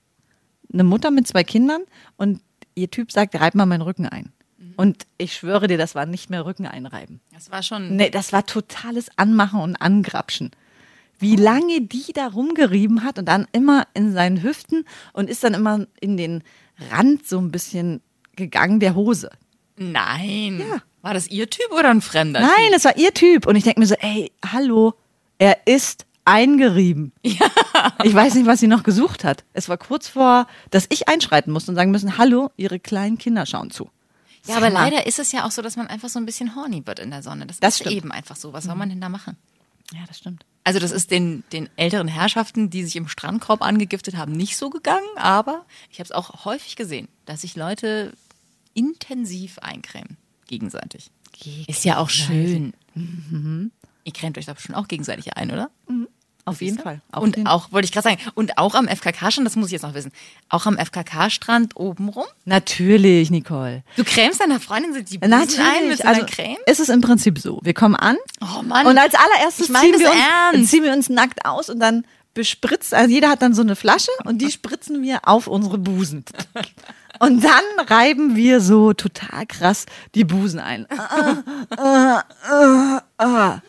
Eine 0.74 0.84
Mutter 0.84 1.12
mit 1.12 1.28
zwei 1.28 1.44
Kindern 1.44 1.82
und 2.18 2.42
ihr 2.76 2.90
Typ 2.90 3.12
sagt, 3.12 3.36
reib 3.40 3.56
mal 3.56 3.66
meinen 3.66 3.82
Rücken 3.82 4.06
ein. 4.08 4.32
Und 4.78 5.06
ich 5.18 5.34
schwöre 5.34 5.68
dir, 5.68 5.78
das 5.78 5.96
war 5.96 6.06
nicht 6.06 6.30
mehr 6.30 6.46
Rücken 6.46 6.66
einreiben. 6.66 7.20
Das 7.34 7.52
war 7.52 7.64
schon. 7.64 7.96
Nee, 7.96 8.10
das 8.10 8.34
war 8.34 8.46
totales 8.46 9.10
Anmachen 9.18 9.60
und 9.60 9.76
Angrapschen. 9.76 10.52
Wie 11.20 11.36
lange 11.36 11.82
die 11.82 12.14
da 12.14 12.28
rumgerieben 12.28 13.04
hat 13.04 13.20
und 13.20 13.26
dann 13.26 13.48
immer 13.52 13.88
in 13.94 14.12
seinen 14.12 14.42
Hüften 14.42 14.86
und 15.14 15.30
ist 15.30 15.44
dann 15.44 15.54
immer 15.54 15.86
in 16.00 16.18
den 16.18 16.44
Rand 16.92 17.28
so 17.28 17.38
ein 17.38 17.52
bisschen 17.52 18.02
gegangen 18.36 18.80
der 18.80 18.96
Hose. 18.96 19.30
Nein. 19.78 20.60
Ja. 20.60 20.82
War 21.02 21.14
das 21.14 21.28
ihr 21.28 21.50
Typ 21.50 21.72
oder 21.72 21.90
ein 21.90 22.02
fremder 22.02 22.42
Nein, 22.42 22.52
Typ? 22.68 22.76
es 22.76 22.86
war 22.86 22.98
ihr 22.98 23.14
Typ. 23.14 23.48
Und 23.48 23.56
ich 23.56 23.64
denke 23.64 23.80
mir 23.80 23.88
so, 23.88 23.96
ey, 23.96 24.32
hallo, 24.46 24.94
er 25.38 25.66
ist 25.66 26.06
eingerieben. 26.26 27.12
Ja. 27.24 27.48
Ich 28.04 28.14
weiß 28.14 28.36
nicht, 28.36 28.46
was 28.46 28.60
sie 28.60 28.68
noch 28.68 28.84
gesucht 28.84 29.24
hat. 29.24 29.44
Es 29.54 29.68
war 29.68 29.78
kurz 29.78 30.08
vor, 30.08 30.46
dass 30.70 30.86
ich 30.90 31.08
einschreiten 31.08 31.52
musste 31.52 31.72
und 31.72 31.76
sagen 31.76 31.90
müssen, 31.90 32.20
hallo, 32.20 32.52
ihre 32.56 32.80
kleinen 32.80 33.18
Kinder 33.18 33.48
schauen 33.48 33.72
zu. 33.72 33.90
Ja, 34.46 34.58
aber 34.58 34.70
leider 34.70 35.08
ist 35.08 35.18
es 35.18 35.32
ja 35.32 35.46
auch 35.48 35.52
so, 35.52 35.64
dass 35.64 35.78
man 35.78 35.88
einfach 35.88 36.10
so 36.10 36.20
ein 36.20 36.26
bisschen 36.28 36.56
horny 36.56 36.86
wird 36.86 37.00
in 37.00 37.10
der 37.10 37.24
Sonne. 37.24 37.48
Das, 37.48 37.60
Das 37.60 37.76
ist 37.76 37.80
stimmt. 37.82 37.96
eben 37.96 38.12
einfach 38.12 38.36
so. 38.36 38.54
Was 38.54 38.66
soll 38.66 38.76
man 38.76 38.90
denn 38.90 39.02
da 39.02 39.10
machen? 39.10 39.36
Ja, 39.94 40.02
das 40.08 40.20
stimmt. 40.20 40.46
Also 40.64 40.80
das 40.80 40.92
ist 40.92 41.10
den, 41.10 41.44
den 41.54 41.70
älteren 41.76 42.08
Herrschaften, 42.08 42.70
die 42.70 42.84
sich 42.84 42.96
im 42.98 43.08
Strandkorb 43.08 43.64
angegiftet 43.64 44.16
haben, 44.16 44.34
nicht 44.34 44.58
so 44.58 44.70
gegangen, 44.70 45.08
aber 45.16 45.66
ich 45.90 45.98
habe 46.00 46.06
es 46.06 46.12
auch 46.12 46.46
häufig 46.46 46.76
gesehen, 46.76 47.08
dass 47.26 47.42
sich 47.42 47.56
Leute 47.56 48.14
intensiv 48.76 49.58
eincremen, 49.60 50.18
gegenseitig. 50.52 51.10
Ist 51.68 51.84
ja 51.86 51.98
auch 51.98 52.10
schön. 52.10 52.74
Ihr 54.04 54.14
cremt 54.14 54.38
euch 54.38 54.46
doch 54.46 54.60
schon 54.60 54.76
auch 54.76 54.88
gegenseitig 54.88 55.36
ein, 55.38 55.50
oder? 55.52 55.72
Auf 56.44 56.62
jeden 56.62 56.80
Fall. 56.80 57.02
Auf 57.12 57.24
und 57.24 57.46
auch, 57.48 57.72
wollte 57.72 57.86
ich 57.86 57.92
gerade 57.92 58.04
sagen, 58.10 58.20
und 58.34 58.58
auch 58.58 58.74
am 58.74 58.88
FKK-Strand, 58.88 59.46
das 59.46 59.56
muss 59.56 59.68
ich 59.68 59.74
jetzt 59.74 59.84
noch 59.84 59.94
wissen, 59.94 60.12
auch 60.50 60.66
am 60.66 60.76
FKK-Strand 60.78 61.76
obenrum? 61.78 62.26
Natürlich, 62.46 63.30
Nicole. 63.30 63.84
Du 63.96 64.04
cremst 64.04 64.42
deiner 64.42 64.60
Freundin 64.60 64.94
die 65.06 65.18
Busen 65.20 65.34
ein 65.34 65.88
mit 65.88 66.00
so 66.00 66.04
Also 66.04 66.22
einer 66.22 66.26
Creme? 66.30 66.58
ist 66.66 66.80
es 66.80 66.90
im 66.90 67.02
Prinzip 67.02 67.38
so. 67.40 67.60
Wir 67.64 67.74
kommen 67.76 67.96
an 67.96 68.18
Oh 68.42 68.64
Mann. 68.64 68.88
und 68.88 68.98
als 68.98 69.14
allererstes 69.14 69.68
Ich 69.68 69.72
meine 69.72 69.92
ziehen, 69.92 70.00
wir 70.00 70.60
uns, 70.60 70.70
ziehen 70.70 70.84
wir 70.84 70.94
uns 70.94 71.10
nackt 71.10 71.46
aus 71.46 71.70
und 71.70 71.80
dann 71.80 72.06
bespritzt, 72.34 72.94
also 72.94 73.12
jeder 73.14 73.30
hat 73.30 73.42
dann 73.44 73.54
so 73.54 73.62
eine 73.62 73.76
Flasche 73.76 74.10
und 74.26 74.40
die 74.42 74.50
spritzen 74.52 75.04
wir 75.04 75.20
auf 75.28 75.46
unsere 75.48 75.78
Busen. 75.78 76.26
Und 77.22 77.44
dann 77.44 77.86
reiben 77.88 78.36
wir 78.36 78.62
so 78.62 78.94
total 78.94 79.46
krass 79.46 79.86
die 80.16 80.24
Busen 80.24 80.60
ein. 80.60 80.88
Ah, 81.78 82.24
ah, 82.50 83.02
ah. 83.18 83.60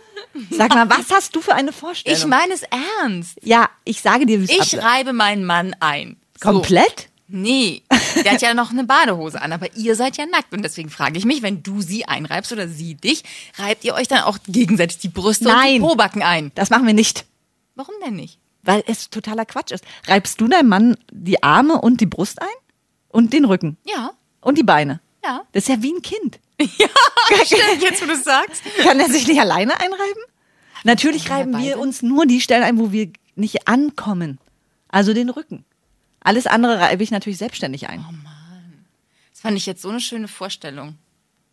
Sag 0.50 0.70
mal, 0.74 0.88
was 0.88 1.10
hast 1.10 1.36
du 1.36 1.40
für 1.40 1.54
eine 1.54 1.72
Vorstellung? 1.72 2.18
Ich 2.18 2.26
meine 2.26 2.54
es 2.54 2.62
ernst. 3.02 3.38
ja, 3.42 3.68
ich 3.84 4.00
sage 4.00 4.24
dir, 4.26 4.40
wie 4.40 4.44
es 4.44 4.50
Ich 4.50 4.60
abläuft. 4.74 4.84
reibe 4.86 5.12
meinen 5.12 5.44
Mann 5.44 5.76
ein. 5.80 6.16
So. 6.42 6.50
Komplett? 6.50 7.08
Nee, 7.28 7.82
der 8.24 8.32
hat 8.32 8.42
ja 8.42 8.54
noch 8.54 8.70
eine 8.70 8.84
Badehose 8.84 9.40
an, 9.40 9.52
aber 9.52 9.74
ihr 9.76 9.96
seid 9.96 10.16
ja 10.16 10.26
nackt. 10.26 10.52
Und 10.52 10.62
deswegen 10.62 10.90
frage 10.90 11.18
ich 11.18 11.24
mich, 11.24 11.42
wenn 11.42 11.62
du 11.62 11.80
sie 11.82 12.06
einreibst 12.06 12.52
oder 12.52 12.68
sie 12.68 12.94
dich, 12.94 13.22
reibt 13.58 13.84
ihr 13.84 13.94
euch 13.94 14.08
dann 14.08 14.22
auch 14.22 14.38
gegenseitig 14.46 14.98
die 14.98 15.08
Brüste 15.08 15.48
und 15.48 15.54
die 15.54 15.78
Nein. 15.78 15.80
Pobacken 15.80 16.22
ein? 16.22 16.52
Das 16.54 16.70
machen 16.70 16.86
wir 16.86 16.94
nicht. 16.94 17.24
Warum 17.74 17.94
denn 18.04 18.16
nicht? 18.16 18.38
Weil 18.62 18.82
es 18.86 19.10
totaler 19.10 19.44
Quatsch 19.44 19.72
ist. 19.72 19.84
Reibst 20.06 20.40
du 20.40 20.48
deinem 20.48 20.68
Mann 20.68 20.96
die 21.10 21.42
Arme 21.42 21.80
und 21.80 22.00
die 22.00 22.06
Brust 22.06 22.40
ein? 22.40 22.48
Und 23.12 23.32
den 23.32 23.44
Rücken? 23.44 23.76
Ja. 23.84 24.10
Und 24.40 24.58
die 24.58 24.62
Beine? 24.64 25.00
Ja. 25.24 25.42
Das 25.52 25.64
ist 25.64 25.68
ja 25.68 25.80
wie 25.82 25.92
ein 25.92 26.02
Kind. 26.02 26.40
Stimmt, 26.60 27.80
jetzt 27.82 28.02
wo 28.02 28.06
du 28.06 28.12
es 28.12 28.24
sagst. 28.24 28.62
Kann 28.82 28.98
er 28.98 29.08
sich 29.08 29.26
nicht 29.28 29.40
alleine 29.40 29.74
einreiben? 29.78 30.22
Natürlich 30.84 31.26
Ja, 31.28 31.36
reiben 31.36 31.56
wir 31.58 31.78
uns 31.78 32.02
nur 32.02 32.26
die 32.26 32.40
Stellen 32.40 32.64
ein, 32.64 32.78
wo 32.78 32.90
wir 32.90 33.12
nicht 33.36 33.68
ankommen. 33.68 34.38
Also 34.88 35.14
den 35.14 35.30
Rücken. 35.30 35.64
Alles 36.20 36.46
andere 36.46 36.78
reibe 36.78 37.02
ich 37.02 37.10
natürlich 37.10 37.38
selbstständig 37.38 37.88
ein. 37.88 38.04
Das 39.32 39.40
fand 39.40 39.56
ich 39.56 39.66
jetzt 39.66 39.82
so 39.82 39.90
eine 39.90 40.00
schöne 40.00 40.28
Vorstellung. 40.28 40.96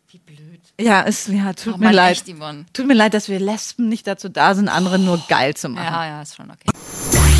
Wie 0.08 0.18
blöd. 0.18 0.60
Ja, 0.80 1.04
es 1.04 1.28
ja, 1.28 1.52
tut 1.52 1.74
Oh 1.74 1.76
mir 1.78 1.86
Mann, 1.86 1.94
leid. 1.94 2.12
echt. 2.12 2.26
Tut 2.72 2.86
mir 2.86 2.94
leid, 2.94 3.14
dass 3.14 3.28
wir 3.28 3.38
Lesben 3.38 3.88
nicht 3.88 4.06
dazu 4.06 4.28
da 4.28 4.54
sind, 4.56 4.68
andere 4.68 4.98
nur 4.98 5.18
geil 5.28 5.54
zu 5.54 5.68
machen. 5.68 5.84
Ja, 5.84 6.06
ja, 6.06 6.22
ist 6.22 6.34
schon 6.36 6.50
okay. 6.50 7.39